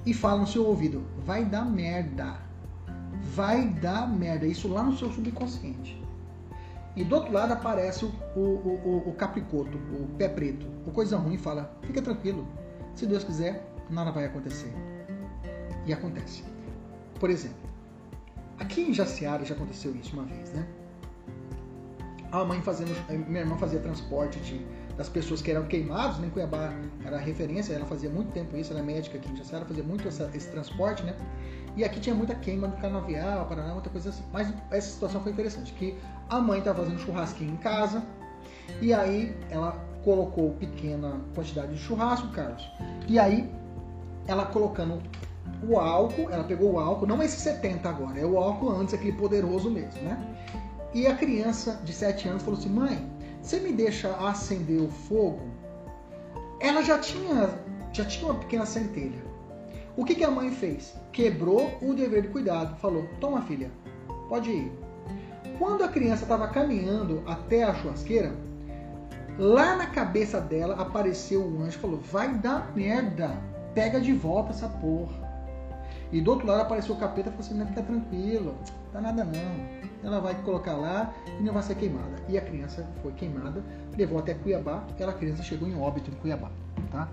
e 0.08 0.14
fala 0.14 0.40
no 0.40 0.48
seu 0.48 0.66
ouvido: 0.66 1.04
vai 1.26 1.44
dar 1.44 1.66
merda. 1.66 2.40
Vai 3.36 3.68
dar 3.68 4.08
merda. 4.08 4.48
Isso 4.48 4.68
lá 4.70 4.82
no 4.82 4.98
seu 4.98 5.12
subconsciente. 5.12 6.02
E 6.96 7.04
do 7.04 7.16
outro 7.16 7.32
lado 7.32 7.52
aparece 7.52 8.06
o, 8.06 8.14
o, 8.36 8.40
o, 8.40 9.10
o 9.10 9.14
capricoto, 9.14 9.78
o 9.78 10.08
pé 10.18 10.30
preto, 10.30 10.66
o 10.86 10.92
coisa 10.92 11.18
ruim, 11.18 11.36
e 11.36 11.38
fala: 11.38 11.78
fica 11.84 12.02
tranquilo, 12.02 12.48
se 12.96 13.06
Deus 13.06 13.24
quiser, 13.24 13.70
nada 13.90 14.10
vai 14.12 14.26
acontecer. 14.26 14.74
E 15.86 15.92
acontece. 15.92 16.44
Por 17.20 17.30
exemplo, 17.30 17.70
aqui 18.58 18.82
em 18.82 18.94
Jaciara 18.94 19.44
já 19.44 19.56
aconteceu 19.56 19.94
isso 19.96 20.14
uma 20.14 20.24
vez, 20.24 20.52
né? 20.54 20.66
A 22.32 22.44
mãe 22.46 22.62
fazendo, 22.62 22.92
minha 23.28 23.42
irmã 23.42 23.58
fazia 23.58 23.80
transporte 23.80 24.40
de 24.40 24.66
das 24.98 25.08
pessoas 25.08 25.42
que 25.42 25.52
eram 25.52 25.66
queimadas, 25.66 26.18
né? 26.18 26.30
Cuiabá 26.34 26.74
era 27.06 27.18
referência, 27.18 27.74
ela 27.74 27.86
fazia 27.86 28.10
muito 28.10 28.32
tempo 28.32 28.58
isso, 28.58 28.72
ela 28.72 28.82
é 28.82 28.84
médica 28.84 29.18
aqui 29.18 29.32
em 29.32 29.36
Jaciara, 29.38 29.64
fazia 29.64 29.84
muito 29.84 30.08
essa, 30.08 30.30
esse 30.34 30.50
transporte, 30.50 31.04
né? 31.04 31.16
E 31.76 31.84
aqui 31.84 32.00
tinha 32.00 32.16
muita 32.16 32.34
queima 32.34 32.68
no 32.68 32.76
canavial, 32.78 33.46
Paraná, 33.46 33.74
muita 33.74 33.92
coisa 33.92 34.10
assim. 34.10 34.24
Mas 34.34 34.52
essa 34.72 34.90
situação 34.90 35.22
foi 35.22 35.32
interessante, 35.32 35.72
que 35.74 35.96
a 36.28 36.40
mãe 36.40 36.60
estava 36.60 36.84
fazendo 36.84 37.00
churrasquinho 37.00 37.54
em 37.54 37.58
casa, 37.58 38.04
e 38.82 38.92
aí 38.92 39.36
ela 39.52 39.74
colocou 40.04 40.52
pequena 40.56 41.22
quantidade 41.36 41.74
de 41.74 41.80
churrasco, 41.80 42.30
Carlos, 42.30 42.68
e 43.08 43.20
aí 43.20 43.50
ela 44.28 44.48
colocando 44.48 45.02
o 45.68 45.78
álcool, 45.78 46.30
ela 46.32 46.44
pegou 46.44 46.74
o 46.74 46.80
álcool, 46.80 47.06
não 47.06 47.22
esse 47.22 47.40
70 47.40 47.88
agora, 47.88 48.20
é 48.20 48.26
o 48.26 48.38
álcool 48.38 48.72
antes, 48.72 48.96
aquele 48.96 49.14
poderoso 49.14 49.70
mesmo, 49.70 50.02
né? 50.02 50.18
E 50.94 51.06
a 51.06 51.16
criança 51.16 51.80
de 51.84 51.94
7 51.94 52.28
anos 52.30 52.44
falou 52.44 52.60
assim: 52.60 52.70
mãe, 52.70 53.17
você 53.48 53.62
me 53.62 53.72
deixa 53.72 54.10
acender 54.18 54.82
o 54.82 54.90
fogo? 54.90 55.40
Ela 56.60 56.82
já 56.84 57.00
tinha, 57.00 57.58
já 57.94 58.04
tinha 58.04 58.30
uma 58.30 58.42
pequena 58.42 58.66
centelha. 58.66 59.24
O 59.96 60.04
que, 60.04 60.16
que 60.16 60.24
a 60.26 60.30
mãe 60.30 60.52
fez? 60.52 60.94
Quebrou 61.14 61.78
o 61.82 61.94
dever 61.94 62.24
de 62.24 62.28
cuidado. 62.28 62.78
Falou: 62.80 63.08
Toma, 63.22 63.42
filha, 63.44 63.72
pode 64.28 64.52
ir. 64.52 64.72
Quando 65.58 65.86
a 65.86 65.88
criança 65.88 66.24
estava 66.24 66.50
caminhando 66.50 67.24
até 67.26 67.64
a 67.64 67.74
churrasqueira, 67.74 68.36
lá 69.40 69.78
na 69.78 69.88
cabeça 69.88 70.42
dela 70.42 70.76
apareceu 70.76 71.42
um 71.42 71.62
anjo 71.62 71.78
e 71.78 71.82
falou: 71.82 72.00
Vai 72.02 72.34
dar 72.34 72.76
merda, 72.76 73.42
pega 73.74 74.02
de 74.02 74.12
volta 74.12 74.52
essa 74.52 74.68
porra. 74.68 75.27
E 76.12 76.22
do 76.22 76.32
outro 76.32 76.48
lado 76.48 76.62
apareceu 76.62 76.96
o 76.96 76.98
capeta 76.98 77.30
e 77.30 77.32
falou 77.32 77.46
assim: 77.46 77.58
Não 77.58 77.68
fica 77.68 77.84
tranquilo, 77.84 78.56
não 78.94 78.94
dá 78.94 79.02
nada 79.02 79.24
não 79.26 79.88
ela 80.04 80.20
vai 80.20 80.36
colocar 80.44 80.74
lá 80.74 81.14
e 81.40 81.44
não 81.44 81.54
vai 81.54 81.64
ser 81.64 81.76
queimada. 81.76 82.16
E 82.30 82.38
a 82.38 82.42
criança 82.42 82.88
foi 83.02 83.12
queimada, 83.14 83.64
levou 83.98 84.20
até 84.20 84.34
Cuiabá, 84.34 84.84
aquela 84.90 85.14
criança 85.14 85.44
chegou 85.44 85.68
em 85.68 85.80
óbito 85.80 86.12
em 86.12 86.14
Cuiabá, 86.16 86.52
tá? 86.92 87.10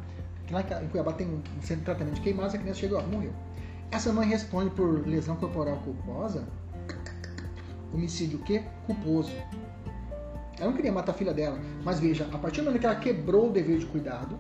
Lá 0.50 0.60
em 0.82 0.88
Cuiabá 0.88 1.12
tem 1.12 1.26
um 1.26 1.62
centro 1.62 1.80
de 1.80 1.84
tratamento 1.84 2.14
de 2.14 2.20
queimadas, 2.20 2.54
a 2.54 2.58
criança 2.58 2.80
chegou, 2.80 2.98
ó, 2.98 3.02
morreu. 3.02 3.32
Essa 3.90 4.12
mãe 4.12 4.28
responde 4.28 4.70
por 4.70 5.06
lesão 5.06 5.36
corporal 5.36 5.76
culposa, 5.78 6.44
homicídio 7.92 8.38
quê? 8.40 8.62
Culposo. 8.86 9.32
Ela 10.58 10.66
não 10.66 10.74
queria 10.74 10.92
matar 10.92 11.12
a 11.12 11.14
filha 11.14 11.34
dela, 11.34 11.58
mas 11.82 11.98
veja, 11.98 12.28
a 12.32 12.38
partir 12.38 12.60
do 12.60 12.66
momento 12.66 12.80
que 12.80 12.86
ela 12.86 12.96
quebrou 12.96 13.48
o 13.48 13.52
dever 13.52 13.78
de 13.78 13.86
cuidado, 13.86 14.38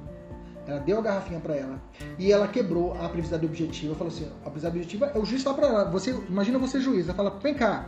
ela 0.66 0.80
deu 0.80 0.98
a 0.98 1.02
garrafinha 1.02 1.40
para 1.40 1.54
ela 1.54 1.80
e 2.18 2.32
ela 2.32 2.48
quebrou 2.48 2.92
a 2.92 3.08
previsibilidade 3.08 3.46
objetiva. 3.46 3.94
Falou 3.94 4.12
assim: 4.12 4.26
a 4.44 4.50
previsibilidade 4.50 4.78
objetiva 4.78 5.12
é 5.14 5.18
o 5.18 5.24
juiz 5.24 5.42
fala 5.42 5.56
para 5.56 5.66
ela. 5.66 5.84
Você 5.90 6.10
imagina 6.28 6.58
você 6.58 6.80
juiz, 6.80 7.06
ela 7.08 7.14
fala: 7.14 7.30
vem 7.42 7.54
cá, 7.54 7.86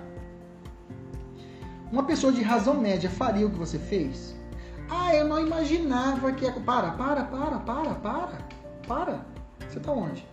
uma 1.91 2.03
pessoa 2.03 2.33
de 2.33 2.43
razão 2.43 2.75
média 2.75 3.09
faria 3.09 3.47
o 3.47 3.51
que 3.51 3.59
você 3.59 3.79
fez? 3.79 4.37
Ah, 4.91 5.15
eu 5.15 5.27
não 5.27 5.41
imaginava 5.41 6.33
que. 6.33 6.51
Para, 6.61 6.91
para, 6.93 7.25
para, 7.25 7.59
para, 7.59 7.95
para, 7.95 8.39
para. 8.87 9.27
Você 9.69 9.81
tá 9.81 9.93
onde? 9.93 10.27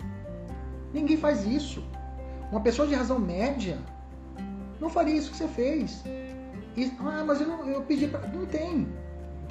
Ninguém 0.93 1.17
faz 1.17 1.45
isso. 1.45 1.83
Uma 2.51 2.61
pessoa 2.61 2.87
de 2.87 2.93
razão 2.93 3.19
média 3.19 3.79
não 4.79 4.89
faria 4.89 5.15
isso 5.15 5.31
que 5.31 5.37
você 5.37 5.47
fez. 5.47 6.03
ah, 6.99 7.23
mas 7.25 7.41
eu, 7.41 7.47
não, 7.47 7.67
eu 7.67 7.81
pedi 7.81 8.07
para. 8.07 8.27
Não 8.27 8.45
tem. 8.45 8.87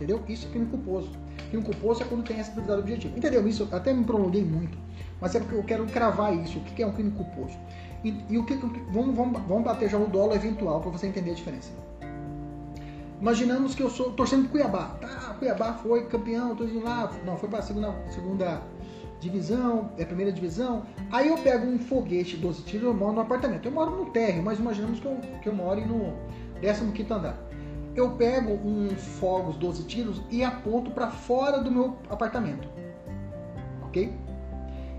Entendeu? 0.03 0.21
Isso 0.29 0.49
é 0.49 0.51
crime 0.51 0.67
culposo. 0.67 1.11
Crime 1.49 1.63
culposo 1.63 2.03
é 2.03 2.05
quando 2.05 2.25
tem 2.25 2.39
essa 2.39 2.51
prioridade 2.51 2.81
objetiva. 2.81 3.17
Entendeu? 3.17 3.47
Isso 3.47 3.69
até 3.71 3.93
me 3.93 4.03
prolonguei 4.03 4.45
muito. 4.45 4.77
Mas 5.21 5.35
é 5.37 5.39
porque 5.39 5.55
eu 5.55 5.63
quero 5.63 5.87
cravar 5.87 6.37
isso. 6.37 6.59
O 6.59 6.63
que 6.63 6.83
é 6.83 6.87
um 6.87 6.93
crime 6.93 7.13
culposo? 7.13 7.57
E, 8.03 8.13
e 8.29 8.37
o 8.37 8.45
que. 8.45 8.55
Vamos, 8.91 9.15
vamos, 9.15 9.41
vamos 9.43 9.63
bater 9.63 9.89
já 9.89 9.97
o 9.97 10.09
dolo 10.09 10.35
eventual 10.35 10.81
para 10.81 10.91
você 10.91 11.07
entender 11.07 11.31
a 11.31 11.35
diferença. 11.35 11.71
Imaginamos 13.21 13.77
que 13.77 13.83
eu 13.85 13.89
sou 13.89 14.11
torcendo 14.13 14.49
Cuiabá. 14.49 14.97
Tá, 15.01 15.37
Cuiabá 15.39 15.75
foi 15.75 16.07
campeão, 16.07 16.57
tô 16.57 16.65
indo 16.65 16.83
lá. 16.83 17.13
Não, 17.25 17.37
foi 17.37 17.49
para 17.49 17.61
a 17.61 17.63
segunda, 17.63 17.95
segunda 18.11 18.61
divisão, 19.21 19.93
é 19.97 20.05
primeira 20.05 20.33
divisão. 20.33 20.83
Aí 21.13 21.29
eu 21.29 21.39
pego 21.39 21.65
um 21.65 21.79
foguete 21.79 22.37
12 22.37 22.63
tiros, 22.65 22.87
eu 22.89 22.95
moro 22.95 23.13
no 23.13 23.21
apartamento. 23.21 23.67
Eu 23.67 23.71
moro 23.71 23.93
no 23.93 24.07
térreo, 24.07 24.43
mas 24.43 24.59
imaginamos 24.59 24.99
que 24.99 25.07
eu, 25.07 25.17
que 25.41 25.49
eu 25.49 25.55
moro 25.55 25.81
no 25.87 26.13
15 26.61 27.13
andar. 27.13 27.52
Eu 27.95 28.13
pego 28.13 28.53
um 28.67 28.91
fogos 28.91 29.57
12 29.57 29.85
tiros 29.85 30.23
e 30.31 30.43
aponto 30.43 30.91
para 30.91 31.11
fora 31.11 31.61
do 31.63 31.71
meu 31.71 31.97
apartamento. 32.09 32.69
Ok? 33.83 34.13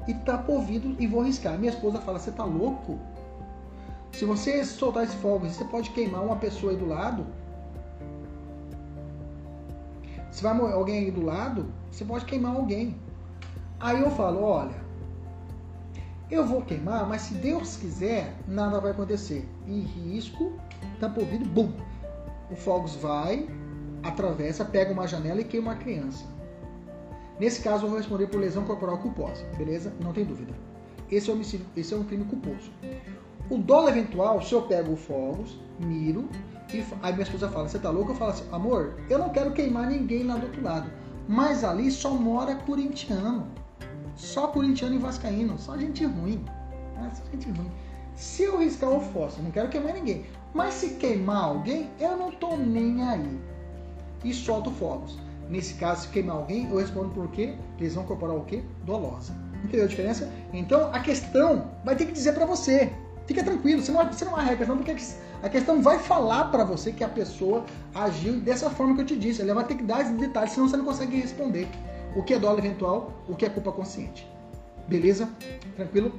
E 0.08 0.14
tapo 0.14 0.54
ouvido 0.54 0.96
e 1.00 1.08
vou 1.08 1.24
riscar. 1.24 1.58
Minha 1.58 1.72
esposa 1.72 2.00
fala: 2.00 2.20
Você 2.20 2.32
tá 2.32 2.44
louco? 2.44 3.00
Se 4.12 4.26
você 4.26 4.64
soltar 4.64 5.06
esse 5.06 5.16
fogo, 5.16 5.48
você 5.48 5.66
pode 5.66 5.90
queimar 5.90 6.24
uma 6.24 6.36
pessoa 6.36 6.72
aí 6.72 6.78
do 6.78 6.86
lado 6.86 7.26
se 10.34 10.42
vai 10.42 10.56
morrer 10.56 10.74
alguém 10.74 10.98
aí 10.98 11.12
do 11.12 11.24
lado, 11.24 11.68
você 11.92 12.04
pode 12.04 12.26
queimar 12.26 12.56
alguém. 12.56 12.96
Aí 13.80 14.02
eu 14.02 14.10
falo, 14.10 14.42
olha, 14.42 14.74
eu 16.32 16.44
vou 16.44 16.64
queimar, 16.64 17.08
mas 17.08 17.22
se 17.22 17.36
Deus 17.36 17.78
quiser, 17.78 18.36
nada 18.48 18.82
vai 18.82 18.92
acontecer. 18.92 19.48
E 19.68 19.82
risco, 19.82 20.54
tampa 21.00 21.22
o 21.22 21.26
vidro, 21.26 21.48
bum! 21.48 21.72
O 22.54 22.56
fogos 22.56 22.96
vai, 22.98 23.50
atravessa, 24.04 24.64
pega 24.64 24.94
uma 24.94 25.08
janela 25.08 25.42
e 25.42 25.44
queima 25.44 25.72
uma 25.72 25.76
criança. 25.76 26.24
Nesse 27.40 27.64
caso, 27.64 27.86
eu 27.86 27.90
vou 27.90 27.98
responder 27.98 28.28
por 28.28 28.40
lesão 28.40 28.64
corporal 28.64 29.00
culposa, 29.00 29.44
beleza? 29.58 29.92
Não 30.00 30.14
tem 30.14 30.24
dúvida. 30.24 30.54
Esse 31.10 31.32
é, 31.32 31.34
homicídio, 31.34 31.66
esse 31.76 31.96
é 31.96 31.98
um 31.98 32.04
crime 32.04 32.26
culposo. 32.26 32.72
O 33.50 33.58
dolo 33.58 33.90
eventual, 33.90 34.40
se 34.40 34.54
eu 34.54 34.62
pego 34.62 34.94
o 34.94 34.96
fogos, 34.96 35.60
miro, 35.80 36.30
e 36.72 36.86
aí 37.02 37.14
minha 37.14 37.24
esposa 37.24 37.50
fala, 37.50 37.68
você 37.68 37.80
tá 37.80 37.90
louco? 37.90 38.12
Eu 38.12 38.16
falo 38.16 38.30
assim, 38.30 38.46
amor, 38.52 39.00
eu 39.10 39.18
não 39.18 39.30
quero 39.30 39.52
queimar 39.52 39.88
ninguém 39.88 40.24
lá 40.24 40.36
do 40.36 40.46
outro 40.46 40.62
lado. 40.62 40.92
Mas 41.28 41.64
ali 41.64 41.90
só 41.90 42.12
mora 42.12 42.54
corintiano. 42.54 43.48
Só 44.16 44.46
corintiano 44.46 44.94
e 44.94 45.00
vascaíno. 45.00 45.58
Só 45.58 45.76
gente 45.76 46.06
ruim. 46.06 46.46
Só 47.16 47.24
gente 47.32 47.50
ruim. 47.50 47.72
Se 48.16 48.44
eu 48.44 48.60
riscar 48.60 48.92
o 48.92 49.00
fósforo, 49.00 49.46
não 49.46 49.52
quero 49.52 49.70
queimar 49.70 49.94
ninguém. 49.94 50.24
Mas 50.54 50.76
se 50.76 50.90
queimar 50.92 51.44
alguém, 51.46 51.90
eu 52.00 52.16
não 52.16 52.32
tô 52.32 52.56
nem 52.56 53.04
aí. 53.04 53.40
E 54.24 54.34
solto 54.34 54.72
fogos. 54.72 55.18
Nesse 55.50 55.74
caso, 55.76 56.04
se 56.04 56.08
queimar 56.10 56.38
alguém, 56.38 56.70
eu 56.70 56.78
respondo 56.78 57.10
por 57.10 57.28
quê? 57.30 57.56
Lesão 57.80 58.06
corporal 58.06 58.38
o 58.38 58.46
quê? 58.46 58.64
Dolosa. 58.86 59.34
Entendeu 59.64 59.86
a 59.86 59.88
diferença? 59.88 60.32
Então, 60.52 60.94
a 60.94 61.00
questão 61.00 61.72
vai 61.84 61.96
ter 61.96 62.06
que 62.06 62.12
dizer 62.12 62.34
para 62.34 62.46
você. 62.46 62.92
Fica 63.26 63.44
tranquilo, 63.44 63.82
você 63.82 63.92
não, 63.92 64.06
você 64.06 64.26
não 64.26 64.36
não, 64.68 64.78
porque 64.78 64.96
a 65.42 65.50
questão 65.50 65.82
vai 65.82 65.98
falar 65.98 66.46
para 66.52 66.64
você 66.64 66.92
que 66.92 67.04
a 67.04 67.10
pessoa 67.10 67.64
agiu 67.96 68.40
dessa 68.40 68.70
forma 68.70 68.96
que 68.96 69.02
eu 69.02 69.06
te 69.06 69.16
disse. 69.18 69.42
Ela 69.42 69.54
vai 69.54 69.66
ter 69.66 69.76
que 69.76 69.84
dar 69.84 70.02
esses 70.02 70.18
detalhes, 70.18 70.52
senão 70.52 70.68
você 70.68 70.78
não 70.78 70.86
consegue 70.86 71.20
responder 71.20 71.68
o 72.16 72.22
que 72.22 72.34
é 72.34 72.40
dólar 72.40 72.60
eventual, 72.60 73.14
o 73.28 73.36
que 73.36 73.46
é 73.46 73.50
culpa 73.50 73.72
consciente. 73.72 74.28
Beleza? 74.88 75.30
Tranquilo? 75.76 76.14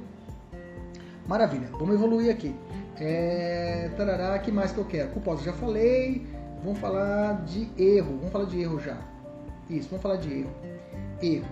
Maravilha. 1.27 1.69
Vamos 1.73 1.95
evoluir 1.95 2.31
aqui. 2.31 2.55
É... 2.99 3.89
Tarará, 3.97 4.37
que 4.39 4.51
mais 4.51 4.71
que 4.71 4.77
eu 4.77 4.85
quero? 4.85 5.11
Culposa, 5.11 5.43
já 5.43 5.53
falei. 5.53 6.25
Vamos 6.63 6.79
falar 6.79 7.43
de 7.45 7.69
erro. 7.77 8.17
Vamos 8.17 8.31
falar 8.31 8.45
de 8.45 8.61
erro 8.61 8.79
já. 8.79 8.97
Isso, 9.69 9.89
vamos 9.89 10.01
falar 10.01 10.17
de 10.17 10.31
erro. 10.31 10.51
Erro. 11.21 11.47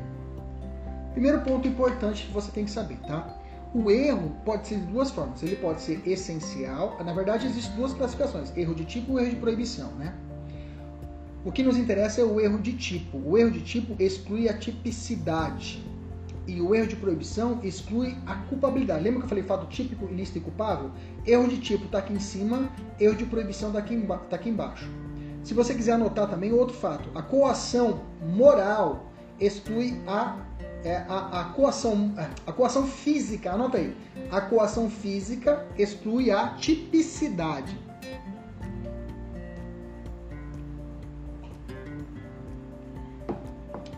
Primeiro 1.13 1.41
ponto 1.41 1.67
importante 1.67 2.25
que 2.25 2.33
você 2.33 2.51
tem 2.51 2.65
que 2.65 2.71
saber, 2.71 2.97
tá? 3.07 3.37
O 3.73 3.89
erro 3.89 4.31
pode 4.45 4.67
ser 4.67 4.79
de 4.79 4.85
duas 4.85 5.09
formas. 5.11 5.41
Ele 5.41 5.55
pode 5.55 5.81
ser 5.81 6.01
essencial. 6.05 6.97
Na 7.03 7.13
verdade, 7.13 7.47
existem 7.47 7.75
duas 7.75 7.93
classificações: 7.93 8.55
erro 8.55 8.75
de 8.75 8.85
tipo 8.85 9.19
e 9.19 9.23
erro 9.23 9.31
de 9.31 9.35
proibição, 9.37 9.91
né? 9.93 10.13
O 11.45 11.51
que 11.51 11.61
nos 11.61 11.77
interessa 11.77 12.21
é 12.21 12.23
o 12.23 12.39
erro 12.39 12.59
de 12.59 12.73
tipo. 12.73 13.17
O 13.17 13.37
erro 13.37 13.51
de 13.51 13.61
tipo 13.61 13.95
exclui 14.01 14.47
a 14.47 14.57
tipicidade. 14.57 15.83
E 16.45 16.59
o 16.61 16.75
erro 16.75 16.87
de 16.87 16.95
proibição 16.97 17.59
exclui 17.63 18.17
a 18.25 18.35
culpabilidade. 18.35 19.03
Lembra 19.03 19.19
que 19.19 19.25
eu 19.25 19.29
falei 19.29 19.43
fato 19.43 19.65
típico, 19.67 20.05
ilícito 20.05 20.39
e 20.39 20.41
culpável? 20.41 20.91
Erro 21.25 21.47
de 21.47 21.57
tipo 21.59 21.85
está 21.85 21.99
aqui 21.99 22.13
em 22.13 22.19
cima, 22.19 22.69
erro 22.99 23.15
de 23.15 23.25
proibição 23.25 23.69
está 23.69 23.79
aqui, 23.79 23.95
tá 24.29 24.35
aqui 24.35 24.49
embaixo. 24.49 24.89
Se 25.43 25.53
você 25.53 25.73
quiser 25.73 25.93
anotar 25.93 26.29
também 26.29 26.51
outro 26.51 26.75
fato, 26.75 27.09
a 27.15 27.21
coação 27.21 28.01
moral 28.21 29.05
exclui 29.39 30.01
a, 30.07 30.37
é, 30.83 30.97
a, 31.07 31.41
a, 31.41 31.43
coação, 31.45 32.13
é, 32.17 32.29
a 32.45 32.51
coação 32.51 32.87
física. 32.87 33.51
Anota 33.51 33.77
aí. 33.77 33.95
A 34.29 34.41
coação 34.41 34.89
física 34.89 35.65
exclui 35.77 36.29
a 36.29 36.49
tipicidade. 36.55 37.77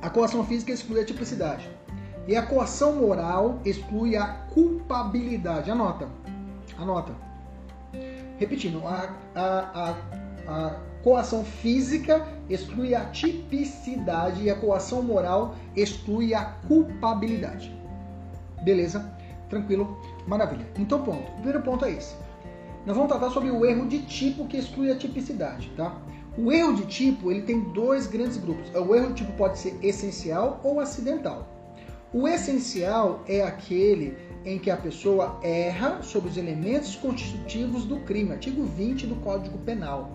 A 0.01 0.09
coação 0.09 0.45
física 0.45 0.71
exclui 0.71 0.99
a 1.01 1.05
tipicidade. 1.05 1.74
E 2.27 2.35
a 2.35 2.41
coação 2.41 2.93
moral 2.93 3.59
exclui 3.63 4.15
a 4.15 4.27
culpabilidade. 4.53 5.69
Anota. 5.69 6.07
Anota. 6.77 7.13
Repetindo, 8.37 8.85
a, 8.85 9.15
a, 9.35 9.49
a, 9.73 9.95
a 10.47 10.79
coação 11.03 11.45
física 11.45 12.25
exclui 12.49 12.95
a 12.95 13.05
tipicidade 13.05 14.43
e 14.43 14.49
a 14.49 14.55
coação 14.55 15.03
moral 15.03 15.55
exclui 15.75 16.33
a 16.33 16.45
culpabilidade. 16.67 17.73
Beleza? 18.63 19.13
Tranquilo? 19.49 19.97
Maravilha. 20.27 20.65
Então, 20.79 21.03
ponto. 21.03 21.29
O 21.31 21.35
primeiro 21.35 21.61
ponto 21.61 21.85
é 21.85 21.91
esse. 21.91 22.15
Nós 22.85 22.95
vamos 22.95 23.11
tratar 23.11 23.29
sobre 23.29 23.51
o 23.51 23.65
erro 23.65 23.87
de 23.87 23.99
tipo 24.03 24.47
que 24.47 24.57
exclui 24.57 24.91
a 24.91 24.95
tipicidade, 24.95 25.71
tá? 25.77 25.95
O 26.37 26.51
erro 26.51 26.73
de 26.75 26.85
tipo, 26.85 27.31
ele 27.31 27.43
tem 27.43 27.61
dois 27.71 28.07
grandes 28.07 28.37
grupos. 28.37 28.69
O 28.73 28.95
erro 28.95 29.09
de 29.09 29.23
tipo 29.23 29.31
pode 29.33 29.57
ser 29.57 29.77
essencial 29.81 30.59
ou 30.63 30.79
acidental. 30.79 31.54
O 32.15 32.29
essencial 32.29 33.25
é 33.27 33.41
aquele 33.41 34.17
em 34.45 34.57
que 34.57 34.71
a 34.71 34.77
pessoa 34.77 35.37
erra 35.43 36.01
sobre 36.01 36.29
os 36.29 36.37
elementos 36.37 36.95
constitutivos 36.95 37.83
do 37.83 37.99
crime, 38.05 38.31
artigo 38.31 38.63
20 38.63 39.05
do 39.07 39.17
Código 39.17 39.57
Penal. 39.57 40.09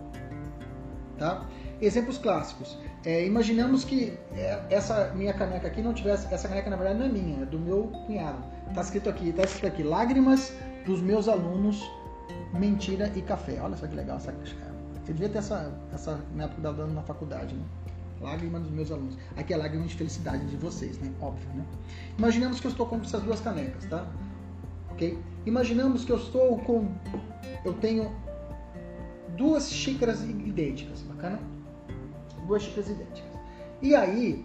Tá? 1.19 1.47
Exemplos 1.79 2.17
clássicos. 2.17 2.79
É, 3.05 3.27
imaginamos 3.27 3.85
que 3.85 4.19
é, 4.33 4.63
essa 4.71 5.13
minha 5.15 5.35
caneca 5.35 5.69
aqui 5.69 5.83
não 5.83 5.93
tivesse. 5.93 6.27
Essa 6.33 6.49
caneca 6.49 6.71
na 6.71 6.77
verdade 6.77 7.01
não 7.01 7.05
é 7.05 7.09
minha, 7.11 7.43
é 7.43 7.45
do 7.45 7.59
meu 7.59 7.83
cunhado. 8.07 8.43
Está 8.71 8.81
escrito 8.81 9.11
aqui, 9.11 9.29
está 9.29 9.43
escrito 9.43 9.67
aqui, 9.67 9.83
lágrimas 9.83 10.55
dos 10.87 11.03
meus 11.03 11.29
alunos, 11.29 11.87
mentira 12.55 13.13
e 13.15 13.21
café. 13.21 13.61
Olha 13.61 13.77
só 13.77 13.87
que 13.87 13.95
legal 13.95 14.17
essa. 14.17 14.33
Você 14.33 15.13
devia 15.13 15.29
ter 15.29 15.37
essa, 15.37 15.71
essa 15.93 16.19
na 16.35 16.45
época 16.45 16.63
da 16.63 16.87
na 16.87 17.03
faculdade, 17.03 17.55
né? 17.55 17.65
Lágrima 18.21 18.61
dos 18.61 18.71
meus 18.71 18.91
alunos. 18.91 19.17
Aqui 19.37 19.55
é 19.55 19.57
lágrima 19.57 19.87
de 19.87 19.95
felicidade 19.95 20.45
de 20.47 20.57
vocês, 20.57 20.99
né? 20.99 21.11
Óbvio, 21.21 21.49
né? 21.55 21.65
Imaginamos 22.19 22.61
que 22.61 22.67
eu 22.67 22.71
estou 22.71 22.87
com 22.87 22.97
essas 22.97 23.23
duas 23.23 23.41
canecas, 23.41 23.85
tá? 23.87 24.07
Ok? 24.91 25.19
Imaginamos 25.47 26.05
que 26.05 26.13
eu 26.13 26.17
estou 26.17 26.59
com... 26.59 26.93
Eu 27.65 27.73
tenho 27.75 28.13
duas 29.39 29.73
xícaras 29.73 30.23
idênticas, 30.23 31.01
bacana? 31.03 31.41
Duas 32.47 32.63
xícaras 32.63 32.91
idênticas. 32.91 33.31
E 33.81 33.95
aí, 33.95 34.45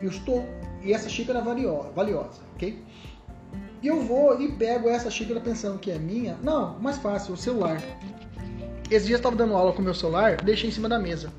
eu 0.00 0.10
estou... 0.10 0.44
E 0.82 0.92
essa 0.92 1.08
xícara 1.08 1.38
é 1.38 1.42
valiosa, 1.94 2.40
ok? 2.54 2.82
E 3.82 3.86
eu 3.86 4.02
vou 4.02 4.40
e 4.40 4.50
pego 4.50 4.88
essa 4.88 5.10
xícara 5.10 5.40
pensando 5.40 5.78
que 5.78 5.92
é 5.92 5.98
minha. 5.98 6.36
Não, 6.42 6.76
mais 6.80 6.96
fácil, 6.96 7.34
o 7.34 7.36
celular. 7.36 7.80
Esse 8.90 9.06
dia 9.06 9.14
eu 9.14 9.18
estava 9.18 9.36
dando 9.36 9.54
aula 9.54 9.72
com 9.72 9.80
o 9.80 9.84
meu 9.84 9.94
celular, 9.94 10.36
deixei 10.42 10.70
em 10.70 10.72
cima 10.72 10.88
da 10.88 10.98
mesa. 10.98 11.32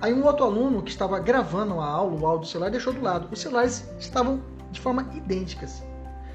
Aí 0.00 0.12
um 0.12 0.24
outro 0.24 0.44
aluno 0.44 0.82
que 0.82 0.90
estava 0.90 1.18
gravando 1.18 1.80
a 1.80 1.86
aula, 1.86 2.20
o 2.20 2.26
áudio 2.26 2.46
do 2.46 2.50
celular, 2.50 2.70
deixou 2.70 2.92
do 2.92 3.00
lado. 3.00 3.28
Os 3.32 3.40
celulares 3.40 3.88
estavam 3.98 4.42
de 4.70 4.80
forma 4.80 5.08
idênticas, 5.14 5.82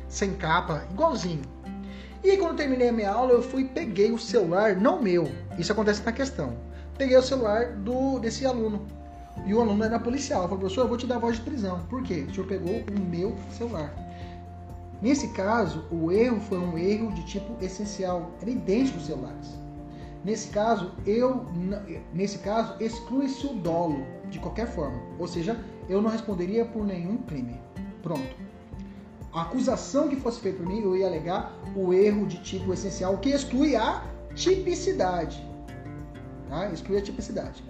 sem 0.08 0.34
capa, 0.34 0.86
igualzinho. 0.91 1.43
E 2.24 2.32
aí, 2.32 2.38
quando 2.38 2.56
terminei 2.56 2.89
a 2.89 2.93
minha 2.93 3.12
aula, 3.12 3.32
eu 3.32 3.41
fui 3.41 3.65
peguei 3.65 4.12
o 4.12 4.17
celular, 4.17 4.76
não 4.76 5.02
meu, 5.02 5.28
isso 5.58 5.71
acontece 5.71 6.04
na 6.04 6.12
questão. 6.12 6.56
Peguei 6.97 7.17
o 7.17 7.24
celular 7.24 7.74
do 7.78 8.19
desse 8.19 8.45
aluno. 8.45 8.86
E 9.45 9.54
o 9.54 9.62
aluno 9.62 9.84
era 9.84 10.00
policial. 10.00 10.43
Falei, 10.43 10.60
professor, 10.60 10.82
eu 10.82 10.88
vou 10.88 10.97
te 10.97 11.08
dar 11.08 11.17
voz 11.17 11.38
de 11.38 11.41
prisão. 11.41 11.80
Por 11.89 12.04
quê? 12.04 12.26
O 12.30 12.34
senhor 12.34 12.47
pegou 12.47 12.76
o 12.76 13.00
meu 13.00 13.36
celular. 13.58 13.91
Nesse 15.02 15.30
caso, 15.30 15.86
o 15.91 16.12
erro 16.12 16.39
foi 16.41 16.60
um 16.60 16.78
erro 16.78 17.12
de 17.12 17.26
tipo 17.26 17.56
essencial. 17.63 18.32
Era 18.39 18.52
idêntico 18.52 19.00
os 19.00 19.06
celulares. 19.08 19.50
Nesse 20.23 20.49
caso, 20.49 20.91
eu 21.05 21.45
nesse 22.13 22.38
caso 22.39 22.75
exclui-se 22.79 23.47
o 23.47 23.53
dolo 23.55 24.05
de 24.29 24.39
qualquer 24.39 24.67
forma, 24.67 25.01
ou 25.17 25.27
seja, 25.27 25.60
eu 25.89 26.01
não 26.01 26.10
responderia 26.10 26.63
por 26.63 26.86
nenhum 26.86 27.17
crime. 27.17 27.60
Pronto. 28.03 28.36
A 29.34 29.43
acusação 29.43 30.10
que 30.10 30.15
fosse 30.15 30.39
feita 30.39 30.60
por 30.60 30.67
mim, 30.67 30.81
eu 30.81 30.95
ia 30.95 31.07
alegar 31.07 31.53
o 31.75 31.93
erro 31.93 32.27
de 32.27 32.38
tipo 32.43 32.71
essencial, 32.71 33.17
que 33.17 33.29
exclui 33.29 33.75
a 33.75 34.03
tipicidade. 34.36 35.43
Tá? 36.49 36.69
Exclui 36.69 36.99
a 36.99 37.01
tipicidade. 37.01 37.63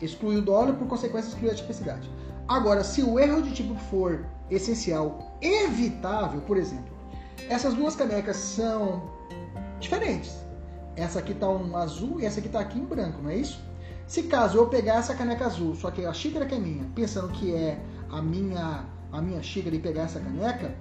Exclui 0.00 0.36
o 0.36 0.42
dolo, 0.42 0.74
por 0.74 0.86
consequência, 0.86 1.28
exclui 1.28 1.50
a 1.50 1.54
tipicidade. 1.54 2.08
Agora, 2.46 2.82
se 2.82 3.02
o 3.02 3.18
erro 3.18 3.42
de 3.42 3.52
tipo 3.52 3.74
for 3.74 4.24
essencial, 4.48 5.36
evitável, 5.42 6.40
por 6.42 6.56
exemplo, 6.56 6.96
essas 7.50 7.74
duas 7.74 7.94
canecas 7.94 8.36
são 8.36 9.02
diferentes 9.80 10.47
essa 10.98 11.18
aqui 11.20 11.32
tá 11.32 11.48
um 11.48 11.76
azul 11.76 12.20
e 12.20 12.26
essa 12.26 12.40
aqui 12.40 12.48
tá 12.48 12.60
aqui 12.60 12.78
em 12.78 12.84
branco, 12.84 13.22
não 13.22 13.30
é 13.30 13.36
isso? 13.36 13.62
Se 14.06 14.24
caso 14.24 14.58
eu 14.58 14.66
pegar 14.66 14.96
essa 14.96 15.14
caneca 15.14 15.46
azul, 15.46 15.74
só 15.74 15.90
que 15.90 16.04
a 16.04 16.12
xícara 16.12 16.46
que 16.46 16.54
é 16.54 16.58
minha, 16.58 16.84
pensando 16.94 17.28
que 17.28 17.54
é 17.54 17.78
a 18.10 18.20
minha 18.20 18.84
a 19.12 19.22
minha 19.22 19.42
xícara 19.42 19.74
e 19.74 19.78
pegar 19.78 20.02
essa 20.02 20.20
caneca, 20.20 20.74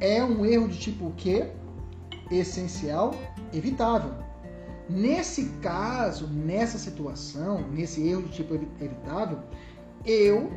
é 0.00 0.22
um 0.22 0.44
erro 0.46 0.68
de 0.68 0.78
tipo 0.78 1.06
o 1.06 1.12
quê? 1.12 1.50
Essencial, 2.30 3.14
evitável. 3.52 4.12
Nesse 4.88 5.46
caso, 5.60 6.26
nessa 6.28 6.78
situação, 6.78 7.60
nesse 7.70 8.06
erro 8.06 8.22
de 8.22 8.32
tipo 8.32 8.54
evitável, 8.54 9.40
eu 10.04 10.50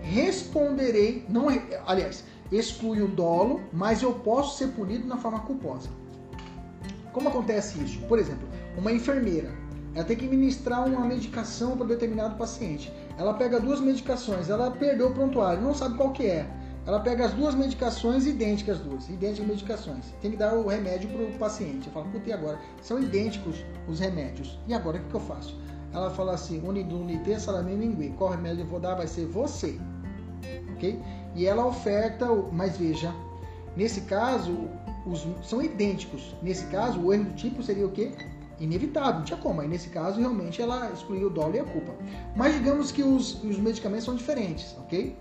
responderei, 0.00 1.24
não, 1.28 1.46
aliás, 1.86 2.24
exclui 2.50 3.00
o 3.00 3.08
dolo, 3.08 3.60
mas 3.72 4.02
eu 4.02 4.12
posso 4.12 4.58
ser 4.58 4.68
punido 4.68 5.06
na 5.06 5.16
forma 5.16 5.40
culposa. 5.40 5.88
Como 7.14 7.28
acontece 7.28 7.82
isso? 7.82 8.00
Por 8.00 8.18
exemplo, 8.18 8.46
uma 8.76 8.92
enfermeira, 8.92 9.50
ela 9.94 10.04
tem 10.04 10.16
que 10.16 10.26
ministrar 10.26 10.84
uma 10.86 11.06
medicação 11.06 11.76
para 11.76 11.86
determinado 11.86 12.36
paciente. 12.36 12.92
Ela 13.16 13.32
pega 13.34 13.60
duas 13.60 13.80
medicações, 13.80 14.50
ela 14.50 14.72
perdeu 14.72 15.08
o 15.08 15.14
prontuário, 15.14 15.62
não 15.62 15.72
sabe 15.72 15.96
qual 15.96 16.12
que 16.12 16.26
é. 16.26 16.50
Ela 16.84 17.00
pega 17.00 17.24
as 17.24 17.32
duas 17.32 17.54
medicações 17.54 18.26
idênticas, 18.26 18.78
duas, 18.80 19.08
idênticas 19.08 19.46
medicações. 19.46 20.06
Tem 20.20 20.32
que 20.32 20.36
dar 20.36 20.54
o 20.54 20.66
remédio 20.66 21.08
para 21.08 21.22
o 21.22 21.32
paciente. 21.38 21.86
Eu 21.86 21.92
falo, 21.92 22.10
puta, 22.10 22.28
e 22.28 22.32
agora? 22.32 22.58
São 22.82 23.00
idênticos 23.00 23.64
os 23.88 24.00
remédios. 24.00 24.58
E 24.66 24.74
agora 24.74 24.98
o 24.98 25.00
que, 25.00 25.08
que 25.08 25.14
eu 25.14 25.20
faço? 25.20 25.58
Ela 25.94 26.10
fala 26.10 26.34
assim, 26.34 26.60
unidunité 26.66 27.38
salamim 27.38 27.76
mingue. 27.76 28.10
Qual 28.18 28.30
remédio 28.30 28.62
eu 28.62 28.66
vou 28.66 28.80
dar? 28.80 28.96
Vai 28.96 29.06
ser 29.06 29.26
você. 29.26 29.78
Ok? 30.74 31.00
E 31.36 31.46
ela 31.46 31.64
oferta, 31.64 32.26
mas 32.52 32.76
veja, 32.76 33.14
nesse 33.76 34.02
caso, 34.02 34.68
os, 35.06 35.26
são 35.42 35.62
idênticos. 35.62 36.34
Nesse 36.42 36.66
caso, 36.66 37.00
o 37.00 37.12
erro 37.12 37.24
do 37.24 37.34
tipo 37.34 37.62
seria 37.62 37.86
o 37.86 37.90
quê? 37.90 38.12
Inevitável, 38.60 39.16
não 39.16 39.24
tinha 39.24 39.38
como. 39.38 39.60
Aí, 39.60 39.68
nesse 39.68 39.88
caso, 39.90 40.20
realmente 40.20 40.62
ela 40.62 40.90
excluiu 40.92 41.26
o 41.26 41.30
dolo 41.30 41.56
e 41.56 41.60
a 41.60 41.64
culpa. 41.64 41.92
Mas 42.36 42.54
digamos 42.54 42.92
que 42.92 43.02
os, 43.02 43.42
os 43.42 43.58
medicamentos 43.58 44.04
são 44.04 44.14
diferentes, 44.14 44.76
ok? 44.78 45.16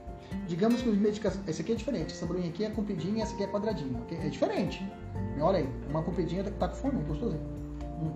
Digamos 0.48 0.82
que 0.82 0.90
os 0.90 0.98
medicamentos. 0.98 1.48
Esse 1.48 1.62
aqui 1.62 1.72
é 1.74 1.76
diferente. 1.76 2.14
Essa 2.14 2.26
bolinha 2.26 2.50
aqui 2.50 2.64
é 2.64 2.70
compridinha 2.70 3.20
e 3.20 3.22
essa 3.22 3.34
aqui 3.34 3.44
é 3.44 3.48
quadradinha, 3.48 4.00
ok? 4.02 4.18
É 4.18 4.30
diferente. 4.30 4.86
Olha 5.40 5.60
aí, 5.60 5.70
uma 5.90 6.04
compridinha 6.04 6.44
tá 6.44 6.68
com 6.68 6.76
fome, 6.76 7.04
gostosinho. 7.04 7.42
Hum. 8.02 8.12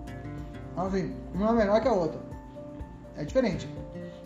Assim, 0.76 1.14
uma 1.34 1.50
é 1.50 1.54
menor 1.54 1.82
que 1.82 1.88
a 1.88 1.94
outra. 1.94 2.20
É 3.16 3.24
diferente. 3.24 3.68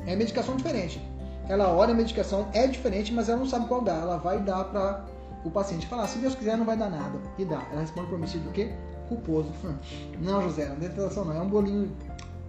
É 0.05 0.15
medicação 0.15 0.55
diferente. 0.55 1.01
Ela 1.47 1.73
olha 1.73 1.91
a 1.91 1.95
medicação, 1.95 2.47
é 2.53 2.67
diferente, 2.67 3.13
mas 3.13 3.29
ela 3.29 3.39
não 3.39 3.45
sabe 3.45 3.67
qual 3.67 3.81
dar. 3.81 4.01
Ela 4.01 4.17
vai 4.17 4.39
dar 4.39 4.65
para 4.65 5.05
o 5.43 5.49
paciente 5.49 5.87
falar, 5.87 6.07
se 6.07 6.19
Deus 6.19 6.35
quiser 6.35 6.57
não 6.57 6.65
vai 6.65 6.77
dar 6.77 6.89
nada. 6.89 7.19
E 7.37 7.45
dá. 7.45 7.65
Ela 7.71 7.81
responde 7.81 8.07
por 8.07 8.15
homicídio 8.15 8.47
do 8.47 8.51
quê? 8.51 8.71
Culposo. 9.07 9.51
Não, 10.21 10.41
José, 10.41 10.67
não 10.67 10.75
é 10.75 10.89
tentação 10.89 11.25
não. 11.25 11.35
É 11.35 11.41
um 11.41 11.49
bolinho 11.49 11.91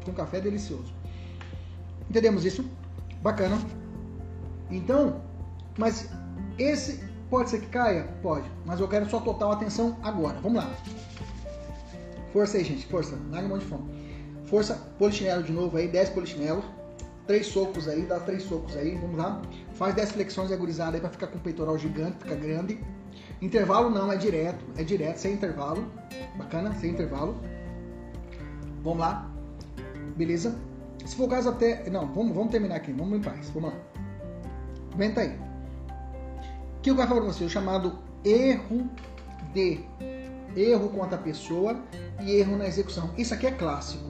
com 0.05 0.13
café 0.13 0.41
delicioso. 0.41 0.93
Entendemos 2.09 2.45
isso? 2.45 2.65
Bacana. 3.23 3.59
Então, 4.71 5.21
mas 5.79 6.09
esse 6.59 7.03
pode 7.31 7.51
ser 7.51 7.61
que 7.61 7.67
caia? 7.69 8.05
Pode. 8.23 8.49
Mas 8.67 8.79
eu 8.79 8.87
quero 8.87 9.09
sua 9.09 9.21
total 9.21 9.53
atenção 9.53 9.97
agora. 10.03 10.39
Vamos 10.41 10.63
lá. 10.63 10.71
Força 12.33 12.59
aí, 12.59 12.65
gente. 12.65 12.87
Força. 12.87 13.19
Larga 13.31 13.47
um 13.47 13.51
monte 13.51 13.63
de 13.63 13.67
fome. 13.67 13.91
Força, 14.45 14.75
polichinelo 14.99 15.43
de 15.43 15.53
novo 15.53 15.77
aí, 15.77 15.89
10 15.89 16.11
polichinelos. 16.11 16.65
Três 17.27 17.47
socos 17.47 17.89
aí, 17.89 18.03
dá 18.03 18.19
três 18.21 18.43
socos 18.43 18.77
aí, 18.77 18.97
vamos 18.97 19.17
lá. 19.17 19.41
Faz 19.83 19.97
10 19.97 20.13
flexões 20.13 20.53
agorizada 20.53 20.97
aí 20.97 21.01
pra 21.01 21.11
ficar 21.11 21.27
com 21.27 21.39
o 21.39 21.41
peitoral 21.41 21.77
gigante, 21.77 22.19
ficar 22.19 22.37
grande. 22.37 22.79
Intervalo 23.41 23.91
não, 23.91 24.13
é 24.13 24.17
direto, 24.17 24.65
é 24.77 24.85
direto, 24.85 25.17
sem 25.17 25.35
intervalo. 25.35 25.91
Bacana, 26.37 26.73
sem 26.75 26.93
intervalo. 26.93 27.37
Vamos 28.85 29.01
lá. 29.01 29.29
Beleza? 30.17 30.57
Se 31.05 31.17
for 31.17 31.25
o 31.25 31.29
caso 31.29 31.49
até. 31.49 31.91
Não, 31.91 32.07
vamos, 32.15 32.33
vamos 32.33 32.53
terminar 32.53 32.77
aqui, 32.77 32.93
vamos 32.93 33.19
em 33.19 33.23
paz. 33.23 33.51
Vamos 33.51 33.73
lá. 33.73 33.79
Comenta 34.93 35.23
aí. 35.23 35.37
Que 36.81 36.91
eu 36.91 36.95
quero 36.95 37.09
falar 37.09 37.23
pra 37.23 37.33
você? 37.33 37.43
O 37.43 37.51
chamado 37.51 37.99
erro 38.25 38.89
de. 39.53 39.81
Erro 40.55 40.91
contra 40.91 41.17
a 41.17 41.21
pessoa 41.21 41.77
e 42.21 42.31
erro 42.31 42.57
na 42.57 42.69
execução. 42.69 43.11
Isso 43.19 43.35
aqui 43.35 43.49
é 43.49 43.51
clássico. 43.51 44.05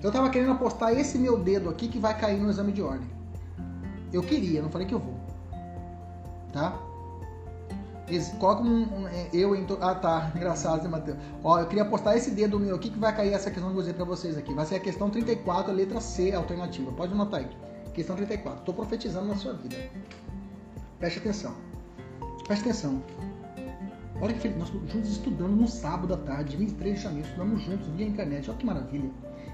Eu 0.00 0.12
tava 0.12 0.30
querendo 0.30 0.52
apostar 0.52 0.92
esse 0.92 1.18
meu 1.18 1.36
dedo 1.36 1.68
aqui 1.68 1.88
que 1.88 1.98
vai 1.98 2.16
cair 2.16 2.38
no 2.38 2.48
exame 2.48 2.70
de 2.70 2.82
ordem. 2.82 3.19
Eu 4.12 4.22
queria, 4.22 4.62
não 4.62 4.70
falei 4.70 4.86
que 4.86 4.94
eu 4.94 4.98
vou. 4.98 5.14
Tá? 6.52 6.78
Coloca 8.40 8.62
um, 8.62 8.82
um, 8.82 9.08
é, 9.08 9.28
eu 9.32 9.54
em. 9.54 9.64
Ah, 9.80 9.94
tá. 9.94 10.32
Engraçado, 10.34 10.82
né, 10.82 10.88
Matheus? 10.88 11.16
Ó, 11.44 11.60
eu 11.60 11.66
queria 11.66 11.84
apostar 11.84 12.16
esse 12.16 12.32
dedo 12.32 12.58
meu 12.58 12.74
aqui 12.74 12.90
que 12.90 12.98
vai 12.98 13.14
cair 13.14 13.32
essa 13.32 13.50
questão 13.50 13.68
que 13.68 13.70
eu 13.70 13.74
vou 13.74 13.82
dizer 13.82 13.94
pra 13.94 14.04
vocês 14.04 14.36
aqui. 14.36 14.52
Vai 14.52 14.66
ser 14.66 14.76
a 14.76 14.80
questão 14.80 15.08
34, 15.08 15.72
letra 15.72 16.00
C, 16.00 16.32
alternativa. 16.34 16.90
Pode 16.90 17.12
anotar 17.12 17.40
aí. 17.40 17.48
Questão 17.94 18.16
34. 18.16 18.64
Tô 18.64 18.72
profetizando 18.72 19.28
na 19.28 19.36
sua 19.36 19.52
vida. 19.52 19.76
Preste 20.98 21.20
atenção. 21.20 21.54
Preste 22.46 22.62
atenção. 22.62 23.00
Olha 24.20 24.34
que 24.34 24.40
feliz. 24.40 24.58
Nós 24.58 24.68
juntos 24.68 25.10
estudando 25.10 25.54
no 25.54 25.68
sábado 25.68 26.12
à 26.12 26.16
tarde, 26.16 26.56
23 26.56 26.96
de 26.96 27.02
janeiro, 27.02 27.28
estudamos 27.28 27.62
juntos 27.62 27.86
via 27.88 28.06
internet. 28.06 28.50
Olha 28.50 28.58
que 28.58 28.66
maravilha. 28.66 29.10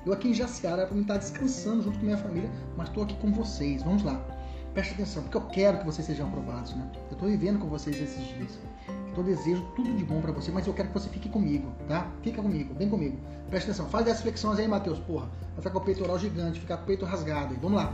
Eu 0.07 0.13
aqui 0.13 0.29
em 0.29 0.35
Jaciara, 0.35 0.87
para 0.87 0.95
mim 0.95 1.03
estar 1.03 1.19
descansando 1.19 1.83
junto 1.83 1.99
com 1.99 2.05
minha 2.05 2.17
família, 2.17 2.51
mas 2.77 2.89
estou 2.89 3.03
aqui 3.03 3.17
com 3.17 3.33
vocês. 3.33 3.83
Vamos 3.83 4.03
lá. 4.03 4.36
Preste 4.77 4.93
atenção, 4.93 5.23
porque 5.23 5.39
eu 5.39 5.41
quero 5.41 5.79
que 5.79 5.87
vocês 5.87 6.07
sejam 6.07 6.29
aprovados, 6.29 6.75
né? 6.75 6.87
Eu 7.09 7.15
estou 7.15 7.27
vivendo 7.27 7.59
com 7.59 7.67
vocês 7.67 7.99
esses 7.99 8.23
dias. 8.29 8.59
Então 9.11 9.25
eu 9.25 9.25
desejo 9.25 9.63
tudo 9.75 9.91
de 9.95 10.05
bom 10.05 10.21
para 10.21 10.33
você, 10.33 10.53
mas 10.53 10.67
eu 10.67 10.75
quero 10.75 10.89
que 10.89 10.95
você 11.01 11.09
fique 11.09 11.31
comigo, 11.31 11.73
tá? 11.89 12.07
Fica 12.23 12.43
comigo, 12.43 12.75
vem 12.75 12.91
comigo. 12.91 13.17
Preste 13.49 13.71
atenção, 13.71 13.89
faz 13.89 14.07
as 14.07 14.21
flexões 14.21 14.59
aí, 14.59 14.69
Matheus, 14.69 14.99
porra. 14.99 15.31
Vai 15.55 15.63
ficar 15.63 15.71
com 15.71 15.79
o 15.79 15.81
peitoral 15.81 16.19
gigante, 16.19 16.61
ficar 16.61 16.77
com 16.77 16.83
o 16.83 16.87
peito 16.89 17.07
rasgado 17.07 17.55
aí. 17.55 17.59
Vamos 17.59 17.79
lá. 17.79 17.91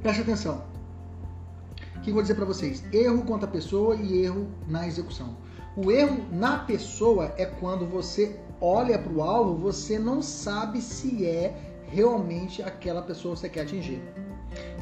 Preste 0.00 0.22
atenção. 0.22 0.62
O 1.96 2.00
que 2.02 2.10
eu 2.10 2.14
vou 2.14 2.22
dizer 2.22 2.36
para 2.36 2.44
vocês? 2.44 2.84
Erro 2.92 3.24
contra 3.24 3.48
a 3.48 3.50
pessoa 3.50 3.96
e 3.96 4.22
erro 4.22 4.46
na 4.68 4.86
execução. 4.86 5.36
O 5.76 5.90
erro 5.90 6.24
na 6.30 6.58
pessoa 6.58 7.34
é 7.36 7.46
quando 7.46 7.84
você 7.84 8.38
olha 8.60 8.96
para 8.96 9.12
o 9.12 9.22
alvo, 9.22 9.56
você 9.56 9.98
não 9.98 10.22
sabe 10.22 10.82
se 10.82 11.26
é 11.26 11.52
realmente 11.88 12.62
aquela 12.62 13.02
pessoa 13.02 13.34
que 13.34 13.40
você 13.40 13.48
quer 13.48 13.62
atingir. 13.62 14.00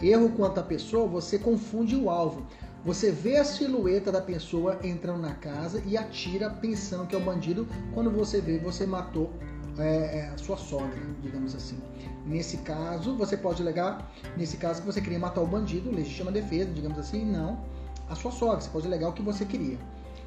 Erro 0.03 0.31
quanto 0.31 0.59
à 0.59 0.63
pessoa, 0.63 1.07
você 1.07 1.39
confunde 1.39 1.97
o 1.97 2.09
alvo. 2.09 2.47
Você 2.85 3.11
vê 3.11 3.37
a 3.37 3.45
silhueta 3.45 4.11
da 4.11 4.23
pessoa 4.23 4.79
entrando 4.83 5.21
na 5.21 5.35
casa 5.35 5.83
e 5.87 5.97
atira 5.97 6.49
pensando 6.49 7.07
que 7.07 7.15
é 7.15 7.19
o 7.19 7.23
bandido. 7.23 7.69
Quando 7.93 8.11
você 8.11 8.41
vê, 8.41 8.59
você 8.59 8.87
matou 8.87 9.31
é, 9.79 10.19
é 10.19 10.31
a 10.35 10.39
sua 10.39 10.57
sogra, 10.57 10.99
digamos 11.23 11.55
assim. 11.55 11.79
Nesse 12.25 12.59
caso, 12.59 13.17
você 13.17 13.37
pode 13.37 13.63
alegar, 13.63 14.11
nesse 14.37 14.57
caso 14.57 14.81
que 14.81 14.87
você 14.87 15.01
queria 15.01 15.19
matar 15.19 15.43
o 15.43 15.47
bandido, 15.47 15.91
legítima 15.91 16.31
defesa, 16.31 16.71
digamos 16.71 16.99
assim, 16.99 17.25
não 17.25 17.63
a 18.09 18.15
sua 18.15 18.31
sogra. 18.31 18.61
Você 18.61 18.69
pode 18.69 18.87
alegar 18.87 19.09
o 19.09 19.13
que 19.13 19.23
você 19.23 19.45
queria. 19.45 19.79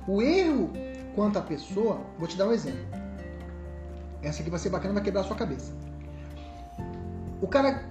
O 0.07 0.21
erro 0.21 0.71
quanto 1.15 1.37
à 1.37 1.41
pessoa, 1.41 1.99
vou 2.17 2.27
te 2.27 2.37
dar 2.37 2.47
um 2.47 2.51
exemplo. 2.51 2.85
Essa 4.21 4.41
aqui 4.41 4.49
vai 4.49 4.59
ser 4.59 4.69
bacana, 4.69 4.93
vai 4.93 5.03
quebrar 5.03 5.21
a 5.21 5.23
sua 5.25 5.35
cabeça. 5.35 5.73
O 7.41 7.47
cara, 7.47 7.83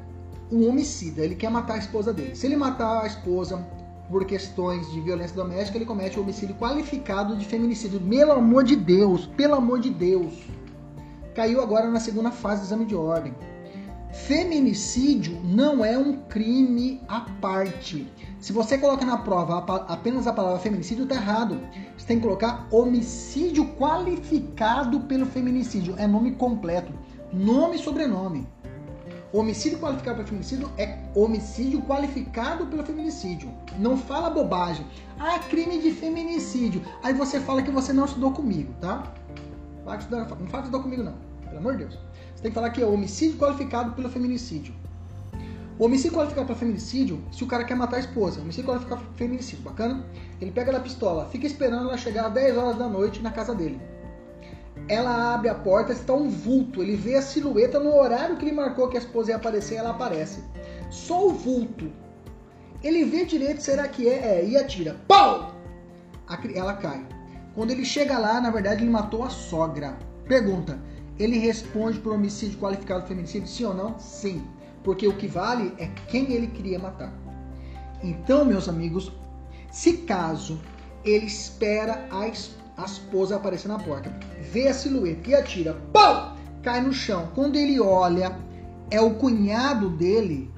um 0.53 0.69
homicida, 0.69 1.25
ele 1.25 1.35
quer 1.35 1.51
matar 1.51 1.75
a 1.75 1.79
esposa 1.79 2.13
dele. 2.13 2.37
Se 2.37 2.47
ele 2.47 2.57
matar 2.57 3.03
a 3.03 3.07
esposa 3.07 3.67
por 4.09 4.27
questões 4.27 4.91
de 4.93 5.01
violência 5.01 5.35
doméstica, 5.35 5.79
ele 5.79 5.87
comete 5.87 6.19
o 6.19 6.23
homicídio 6.23 6.55
qualificado 6.57 7.35
de 7.37 7.47
feminicídio. 7.47 7.99
Pelo 7.99 8.33
amor 8.33 8.63
de 8.63 8.77
Deus, 8.77 9.27
pelo 9.27 9.55
amor 9.55 9.81
de 9.81 9.89
Deus. 9.89 10.35
Caiu 11.35 11.63
agora 11.63 11.89
na 11.89 11.99
segunda 11.99 12.31
fase 12.31 12.61
do 12.61 12.65
exame 12.67 12.85
de 12.85 12.95
ordem. 12.95 13.35
Feminicídio 14.13 15.41
não 15.43 15.83
é 15.83 15.97
um 15.97 16.19
crime 16.25 17.01
à 17.09 17.21
parte. 17.41 18.07
Se 18.39 18.53
você 18.53 18.77
coloca 18.77 19.07
na 19.07 19.17
prova 19.17 19.65
apenas 19.89 20.27
a 20.27 20.35
palavra 20.35 20.59
feminicídio, 20.59 21.07
tá 21.07 21.15
errado. 21.15 21.59
Você 21.97 22.07
tem 22.07 22.19
que 22.19 22.25
colocar 22.25 22.67
homicídio 22.71 23.65
qualificado 23.79 25.01
pelo 25.01 25.25
feminicídio. 25.25 25.95
É 25.97 26.07
nome 26.07 26.33
completo. 26.33 26.93
Nome 27.33 27.77
e 27.77 27.79
sobrenome. 27.79 28.47
Homicídio 29.33 29.79
qualificado 29.79 30.17
pelo 30.17 30.29
feminicídio 30.29 30.71
é 30.77 30.99
homicídio 31.15 31.81
qualificado 31.83 32.67
pelo 32.67 32.85
feminicídio. 32.85 33.51
Não 33.79 33.97
fala 33.97 34.29
bobagem. 34.29 34.87
Ah, 35.19 35.39
crime 35.39 35.81
de 35.81 35.91
feminicídio. 35.91 36.83
Aí 37.03 37.15
você 37.15 37.41
fala 37.41 37.63
que 37.63 37.71
você 37.71 37.95
não 37.95 38.05
estudou 38.05 38.33
comigo, 38.33 38.75
tá? 38.79 39.11
Não 39.85 39.85
fala 39.85 39.97
que 39.97 40.59
estudou 40.59 40.83
comigo, 40.83 41.03
não. 41.03 41.15
Pelo 41.47 41.57
amor 41.57 41.79
de 41.79 41.87
Deus. 41.87 41.99
Você 42.35 42.43
tem 42.43 42.51
que 42.51 42.55
falar 42.55 42.69
que 42.69 42.83
é 42.83 42.87
homicídio 42.87 43.39
qualificado 43.39 43.93
pelo 43.93 44.11
feminicídio. 44.11 44.75
O 45.79 45.87
homicídio 45.87 46.19
qualificado 46.19 46.47
pelo 46.49 46.59
feminicídio, 46.59 47.25
se 47.33 47.43
o 47.43 47.47
cara 47.47 47.65
quer 47.65 47.75
matar 47.75 47.97
a 47.97 48.01
esposa, 48.01 48.39
homicídio 48.43 48.71
qualificado 48.71 49.01
pelo 49.01 49.15
feminicídio, 49.17 49.65
bacana? 49.65 50.05
Ele 50.43 50.51
pega 50.51 50.77
a 50.77 50.81
pistola, 50.81 51.25
fica 51.31 51.47
esperando 51.47 51.89
ela 51.89 51.97
chegar 51.97 52.27
às 52.27 52.33
10 52.35 52.59
horas 52.59 52.77
da 52.77 52.87
noite 52.87 53.23
na 53.23 53.31
casa 53.31 53.55
dele. 53.55 53.81
Ela 54.89 55.35
abre 55.35 55.49
a 55.49 55.55
porta, 55.55 55.93
está 55.93 56.13
um 56.13 56.29
vulto. 56.29 56.83
Ele 56.83 56.97
vê 56.97 57.17
a 57.17 57.23
silhueta 57.23 57.79
no 57.79 57.95
horário 57.95 58.37
que 58.37 58.45
ele 58.45 58.53
marcou 58.53 58.89
que 58.89 58.97
a 58.97 59.01
esposa 59.01 59.31
ia 59.31 59.37
aparecer, 59.37 59.77
ela 59.77 59.91
aparece. 59.91 60.43
Só 60.91 61.27
o 61.27 61.31
vulto. 61.33 61.91
Ele 62.83 63.05
vê 63.05 63.25
direito, 63.25 63.63
será 63.63 63.87
que 63.87 64.09
é? 64.09 64.39
É, 64.39 64.45
e 64.45 64.57
atira. 64.57 64.97
Pau! 65.07 65.55
Ela 66.55 66.75
cai. 66.75 67.07
Quando 67.55 67.71
ele 67.71 67.85
chega 67.85 68.19
lá, 68.19 68.41
na 68.41 68.51
verdade, 68.51 68.83
ele 68.83 68.91
matou 68.91 69.23
a 69.23 69.31
sogra. 69.31 69.97
Pergunta: 70.27 70.81
ele 71.19 71.39
responde 71.39 71.99
por 71.99 72.15
homicídio 72.15 72.59
qualificado 72.59 73.07
feminicídio, 73.07 73.49
sim 73.49 73.65
ou 73.65 73.75
não? 73.75 73.99
Sim. 73.99 74.43
Porque 74.83 75.07
o 75.07 75.17
que 75.17 75.29
vale 75.29 75.73
é 75.79 75.87
quem 76.09 76.33
ele 76.33 76.49
queria 76.49 76.79
matar. 76.79 77.13
Então, 78.03 78.45
meus 78.45 78.69
amigos, 78.69 79.13
se 79.71 79.99
caso 79.99 80.61
ele 81.05 81.27
espera 81.27 82.07
a 82.11 82.27
esposa 82.27 82.62
a 82.77 82.85
esposa 82.85 83.37
aparecer 83.37 83.69
na 83.69 83.79
porta. 83.79 84.13
Vê 84.41 84.69
a 84.69 84.75
silhueta 84.75 85.31
e 85.31 85.35
atira. 85.35 85.75
Pau! 85.93 86.37
Cai 86.63 86.81
no 86.81 86.93
chão. 86.93 87.29
Quando 87.35 87.57
ele 87.57 87.81
olha, 87.81 88.37
é 88.91 89.01
o 89.01 89.15
cunhado 89.15 89.91
dele. 89.91 90.51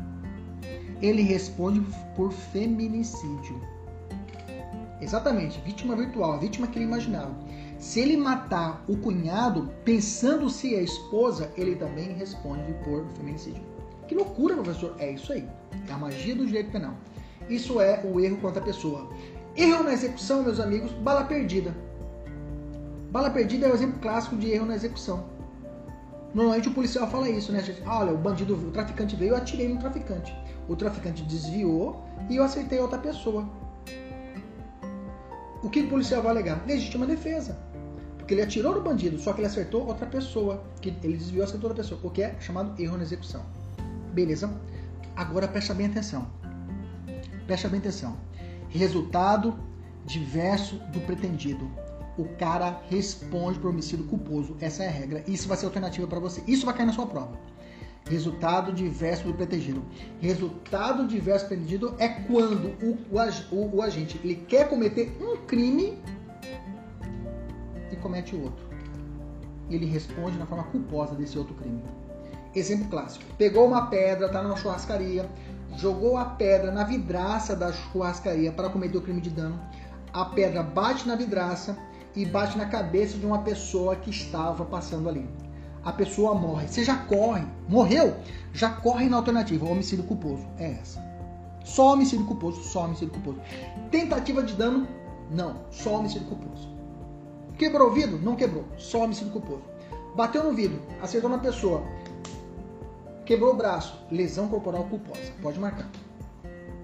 Ele 1.00 1.22
responde 1.22 1.83
por 2.14 2.33
feminicídio. 2.33 3.61
Exatamente, 5.00 5.61
vítima 5.61 5.94
virtual, 5.96 6.38
vítima 6.38 6.66
que 6.66 6.79
ele 6.79 6.87
imaginava. 6.87 7.35
Se 7.79 8.00
ele 8.00 8.16
matar 8.16 8.83
o 8.88 8.96
cunhado, 8.96 9.70
pensando 9.85 10.48
se 10.48 10.74
é 10.74 10.83
esposa, 10.83 11.53
ele 11.57 11.77
também 11.77 12.12
responde 12.14 12.72
por 12.85 13.05
feminicídio. 13.16 13.62
Que 14.09 14.14
loucura, 14.14 14.55
professor! 14.55 14.94
É 14.98 15.11
isso 15.11 15.33
aí. 15.33 15.46
É 15.88 15.92
a 15.92 15.98
magia 15.98 16.35
do 16.35 16.46
direito 16.46 16.70
penal. 16.70 16.94
Isso 17.48 17.81
é 17.81 18.00
o 18.05 18.20
erro 18.20 18.38
contra 18.38 18.61
a 18.61 18.64
pessoa. 18.64 19.11
Erro 19.57 19.85
na 19.85 19.92
execução, 19.92 20.42
meus 20.42 20.59
amigos, 20.59 20.92
bala 20.92 21.24
perdida. 21.24 21.74
Bala 23.14 23.31
perdida 23.31 23.68
é 23.68 23.70
o 23.70 23.74
exemplo 23.74 24.00
clássico 24.00 24.37
de 24.37 24.50
erro 24.50 24.66
na 24.66 24.74
execução. 24.74 25.24
Normalmente 26.35 26.68
o 26.68 26.74
policial 26.74 27.09
fala 27.09 27.31
isso, 27.31 27.53
né? 27.53 27.62
Gente? 27.62 27.81
Olha, 27.87 28.12
o 28.12 28.18
bandido, 28.18 28.57
o 28.57 28.72
traficante 28.72 29.14
veio, 29.14 29.31
eu 29.31 29.37
atirei 29.37 29.68
no 29.68 29.79
traficante. 29.79 30.35
O 30.68 30.74
traficante 30.74 31.22
desviou 31.22 32.05
e 32.29 32.35
eu 32.35 32.42
acertei 32.42 32.81
outra 32.81 32.98
pessoa. 32.98 33.48
O 35.62 35.70
que 35.70 35.83
o 35.83 35.88
policial 35.88 36.22
vai 36.22 36.33
alegar? 36.33 36.66
Legítima 36.66 37.07
defesa. 37.07 37.57
Porque 38.18 38.35
ele 38.35 38.42
atirou 38.42 38.74
no 38.74 38.81
bandido, 38.81 39.16
só 39.16 39.33
que 39.33 39.38
ele 39.42 39.46
acertou 39.46 39.87
outra 39.87 40.07
pessoa. 40.07 40.64
Que 40.81 40.88
ele 41.05 41.16
desviou 41.16 41.44
e 41.44 41.46
acertou 41.46 41.70
outra 41.70 41.85
pessoa. 41.85 42.00
O 42.03 42.11
que 42.11 42.20
é 42.20 42.35
chamado 42.40 42.83
erro 42.83 42.96
na 42.96 43.05
execução. 43.05 43.42
Beleza? 44.12 44.52
Agora 45.15 45.46
presta 45.46 45.73
bem 45.73 45.87
atenção. 45.87 46.27
Presta 47.46 47.69
bem 47.69 47.79
atenção. 47.79 48.17
Resultado 48.71 49.56
diverso 50.04 50.81
do 50.92 50.98
pretendido 51.06 51.84
o 52.17 52.25
cara 52.37 52.81
responde 52.88 53.58
por 53.58 53.71
homicídio 53.71 54.06
culposo. 54.06 54.56
Essa 54.60 54.85
é 54.85 54.88
a 54.88 54.90
regra. 54.90 55.25
Isso 55.27 55.48
vai 55.48 55.56
ser 55.56 55.67
alternativa 55.67 56.06
para 56.06 56.21
você. 56.21 56.42
Isso 56.46 56.65
vai 56.65 56.75
cair 56.75 56.87
na 56.87 56.92
sua 56.92 57.06
prova. 57.06 57.38
Resultado 58.08 58.73
diverso 58.73 59.25
do 59.25 59.35
protegido. 59.35 59.83
Resultado 60.21 61.06
diverso 61.06 61.46
do 61.46 61.48
pretendido 61.48 61.94
é 61.98 62.08
quando 62.08 62.75
o, 62.83 62.98
o, 63.50 63.77
o, 63.77 63.83
agente 63.83 64.21
ele 64.23 64.37
quer 64.37 64.69
cometer 64.69 65.17
um 65.21 65.38
crime 65.46 65.98
e 67.90 67.96
comete 67.96 68.37
outro. 68.37 68.65
Ele 69.71 69.87
responde 69.87 70.37
na 70.38 70.44
forma 70.44 70.65
culposa 70.65 71.15
desse 71.15 71.38
outro 71.38 71.54
crime. 71.54 71.83
Exemplo 72.54 72.88
clássico: 72.88 73.25
pegou 73.38 73.67
uma 73.67 73.87
pedra, 73.87 74.29
tá 74.29 74.42
numa 74.42 74.56
churrascaria, 74.56 75.27
jogou 75.79 76.19
a 76.19 76.27
pedra 76.27 76.71
na 76.71 76.85
vidraça 76.85 77.56
da 77.56 77.73
churrascaria 77.73 78.52
para 78.52 78.69
cometer 78.69 78.98
o 78.98 79.02
crime 79.02 79.23
de 79.23 79.31
dano. 79.31 79.58
A 80.12 80.27
pedra 80.27 80.62
bate 80.62 81.08
na 81.08 81.17
vidraça 81.17 81.77
e 82.15 82.25
bate 82.25 82.56
na 82.56 82.67
cabeça 82.67 83.19
de 83.19 83.27
uma 83.27 83.38
pessoa 83.40 83.96
que 83.96 84.10
estava 84.10 84.65
passando 84.65 85.08
ali. 85.08 85.29
a 85.85 85.92
pessoa 85.92 86.35
morre. 86.35 86.67
Você 86.67 86.83
já 86.83 86.96
corre, 86.96 87.44
morreu, 87.69 88.17
já 88.52 88.71
corre 88.71 89.08
na 89.08 89.19
alternativa. 89.19 89.67
Homicídio 89.67 90.04
culposo 90.04 90.44
é 90.58 90.73
essa. 90.73 91.02
Só 91.65 91.92
homicídio 91.92 92.27
culposo, 92.27 92.62
só 92.62 92.85
homicídio 92.85 93.12
culposo. 93.12 93.38
Tentativa 93.90 94.42
de 94.42 94.54
dano, 94.54 94.88
não, 95.31 95.56
só 95.71 95.98
homicídio 95.98 96.27
culposo. 96.29 96.69
Quebrou 97.58 97.90
o 97.90 97.92
vidro? 97.92 98.19
Não 98.19 98.35
quebrou, 98.35 98.65
só 98.77 99.04
homicídio 99.04 99.33
culposo. 99.33 99.62
Bateu 100.17 100.44
no 100.44 100.52
vidro, 100.52 100.81
acertou 101.02 101.29
na 101.29 101.38
pessoa, 101.38 101.83
quebrou 103.25 103.52
o 103.52 103.56
braço, 103.56 103.98
lesão 104.10 104.48
corporal 104.48 104.85
culposa. 104.85 105.33
Pode 105.42 105.58
marcar. 105.58 105.88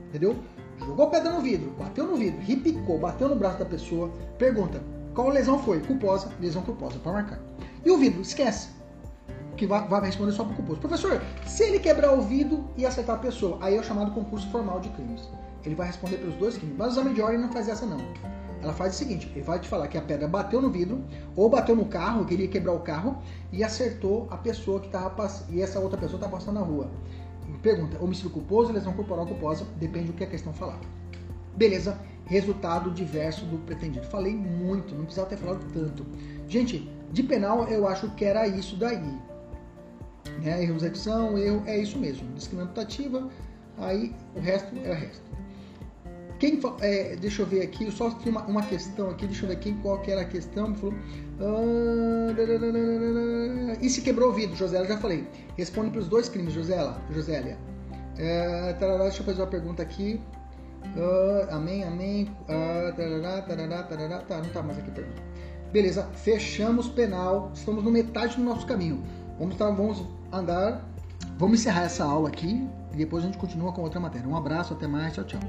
Entendeu? 0.09 0.37
Jogou 0.79 1.09
pedra 1.09 1.31
no 1.33 1.41
vidro, 1.41 1.71
bateu 1.79 2.07
no 2.07 2.17
vidro, 2.17 2.41
ripicou, 2.41 2.99
bateu 2.99 3.29
no 3.29 3.37
braço 3.37 3.59
da 3.59 3.65
pessoa. 3.65 4.11
Pergunta: 4.39 4.83
qual 5.15 5.29
lesão 5.29 5.59
foi? 5.59 5.81
Culposa, 5.81 6.29
lesão 6.41 6.63
culposa. 6.63 6.99
Pode 7.03 7.17
marcar. 7.17 7.41
E 7.85 7.91
o 7.91 7.99
vidro? 7.99 8.21
Esquece. 8.21 8.69
Que 9.57 9.67
vai, 9.67 9.87
responder 10.03 10.33
só 10.33 10.45
para 10.45 10.53
o 10.53 10.57
culposo. 10.57 10.81
Professor, 10.81 11.21
se 11.47 11.65
ele 11.65 11.79
quebrar 11.79 12.13
o 12.13 12.23
vidro 12.23 12.65
e 12.77 12.87
acertar 12.87 13.17
a 13.17 13.19
pessoa, 13.19 13.59
aí 13.61 13.77
é 13.77 13.81
o 13.81 13.85
chamado 13.85 14.13
concurso 14.13 14.49
formal 14.51 14.81
de 14.81 14.89
crimes. 14.91 15.29
Ele 15.65 15.75
vai 15.75 15.89
responder 15.89 16.17
pelos 16.17 16.35
dois 16.37 16.57
crimes. 16.57 16.77
Mas 16.79 16.97
o 16.97 17.01
exame 17.01 17.39
não 17.39 17.53
faz 17.53 17.69
essa 17.69 17.85
não. 17.85 17.99
Ela 18.63 18.73
faz 18.73 18.95
o 18.95 18.99
seguinte: 18.99 19.31
ele 19.35 19.45
vai 19.45 19.59
te 19.59 19.69
falar 19.69 19.89
que 19.89 19.99
a 19.99 20.03
pedra 20.03 20.29
bateu 20.29 20.61
no 20.61 20.71
vidro, 20.71 21.03
ou 21.35 21.49
bateu 21.49 21.75
no 21.75 21.87
carro, 21.87 22.25
queria 22.25 22.49
quebrar 22.49 22.73
o 22.73 22.81
carro, 22.81 23.19
e 23.53 23.65
acertou 23.65 24.29
a 24.31 24.37
pessoa 24.37 24.81
que 24.81 24.87
estava 24.87 25.11
passando. 25.11 25.53
E 25.53 25.61
essa 25.61 25.81
outra 25.81 25.99
pessoa 25.99 26.17
estava 26.17 26.37
passando 26.37 26.55
na 26.55 26.65
rua. 26.65 26.91
Pergunta: 27.63 28.03
homicídio 28.03 28.31
culposo, 28.31 28.73
lesão 28.73 28.93
corporal 28.93 29.27
culposa, 29.27 29.67
depende 29.77 30.07
do 30.07 30.13
que 30.13 30.25
a 30.25 30.27
questão 30.27 30.53
falar. 30.53 30.79
Beleza, 31.57 31.99
resultado 32.31 32.91
diverso 32.93 33.45
do 33.45 33.59
pretendido. 33.59 34.07
Falei 34.07 34.35
muito, 34.35 34.95
não 34.95 35.03
precisava 35.03 35.29
ter 35.29 35.37
falado 35.37 35.67
tanto. 35.75 36.07
Gente, 36.49 36.89
de 37.13 37.23
penal 37.25 37.69
eu 37.69 37.87
acho 37.87 38.09
que 38.13 38.25
era 38.25 38.47
isso 38.47 38.77
daí. 38.77 39.19
Né? 40.41 40.63
Erro 40.63 40.75
de 40.75 40.85
execução, 40.85 41.37
erro, 41.37 41.63
é 41.67 41.77
isso 41.79 41.99
mesmo. 41.99 42.33
Discriminativa, 42.35 43.29
aí 43.77 44.15
o 44.37 44.41
resto 44.41 44.73
é 44.79 44.91
o 44.91 44.95
resto. 44.95 45.31
Quem, 46.39 46.59
é, 46.81 47.17
deixa 47.17 47.43
eu 47.43 47.47
ver 47.47 47.63
aqui, 47.63 47.91
só 47.91 48.11
tinha 48.13 48.31
uma, 48.31 48.43
uma, 48.47 48.63
questão 48.63 49.11
aqui, 49.11 49.27
deixa 49.27 49.45
eu 49.45 49.51
ver 49.51 49.59
quem, 49.59 49.75
qual 49.79 49.99
que 49.99 50.11
era 50.11 50.23
a 50.23 50.25
questão. 50.25 50.75
Falou, 50.75 50.95
ah, 51.41 52.33
e 53.83 53.91
se 53.91 54.01
quebrou 54.01 54.31
o 54.31 54.33
vidro, 54.33 54.57
Josélia, 54.57 54.87
já 54.87 54.97
falei. 54.97 55.27
Responde 55.59 55.91
para 55.91 56.01
os 56.01 56.09
dois 56.09 56.31
crimes, 56.31 56.55
Josélia. 56.55 56.97
Josélia. 57.11 57.59
É, 58.17 58.73
tarará, 58.75 59.03
deixa 59.05 59.21
eu 59.21 59.27
fazer 59.27 59.43
uma 59.43 59.49
pergunta 59.49 59.83
aqui. 59.83 60.19
Uh, 60.97 61.55
amém, 61.55 61.85
amém. 61.85 62.25
Uh, 62.43 62.95
tarará, 62.97 63.43
tarará, 63.43 63.83
tarará, 63.83 64.19
tá, 64.21 64.39
não 64.39 64.49
tá 64.51 64.63
mais 64.63 64.79
aqui 64.79 64.91
pergunta. 64.91 65.23
Beleza, 65.73 66.09
fechamos 66.15 66.89
penal. 66.89 67.51
Estamos 67.55 67.85
no 67.85 67.91
metade 67.91 68.37
do 68.37 68.43
nosso 68.43 68.67
caminho. 68.67 69.03
Vamos, 69.39 69.57
tá, 69.57 69.71
vamos 69.71 70.05
andar. 70.33 70.85
Vamos 71.39 71.61
encerrar 71.61 71.85
essa 71.85 72.05
aula 72.05 72.29
aqui 72.29 72.69
e 72.93 72.97
depois 72.97 73.25
a 73.25 73.27
gente 73.27 73.39
continua 73.39 73.73
com 73.73 73.83
outra 73.83 74.01
matéria. 74.01 74.29
Um 74.29 74.37
abraço, 74.37 74.75
até 74.75 74.87
mais, 74.87 75.15
tchau, 75.15 75.25
tchau. 75.25 75.41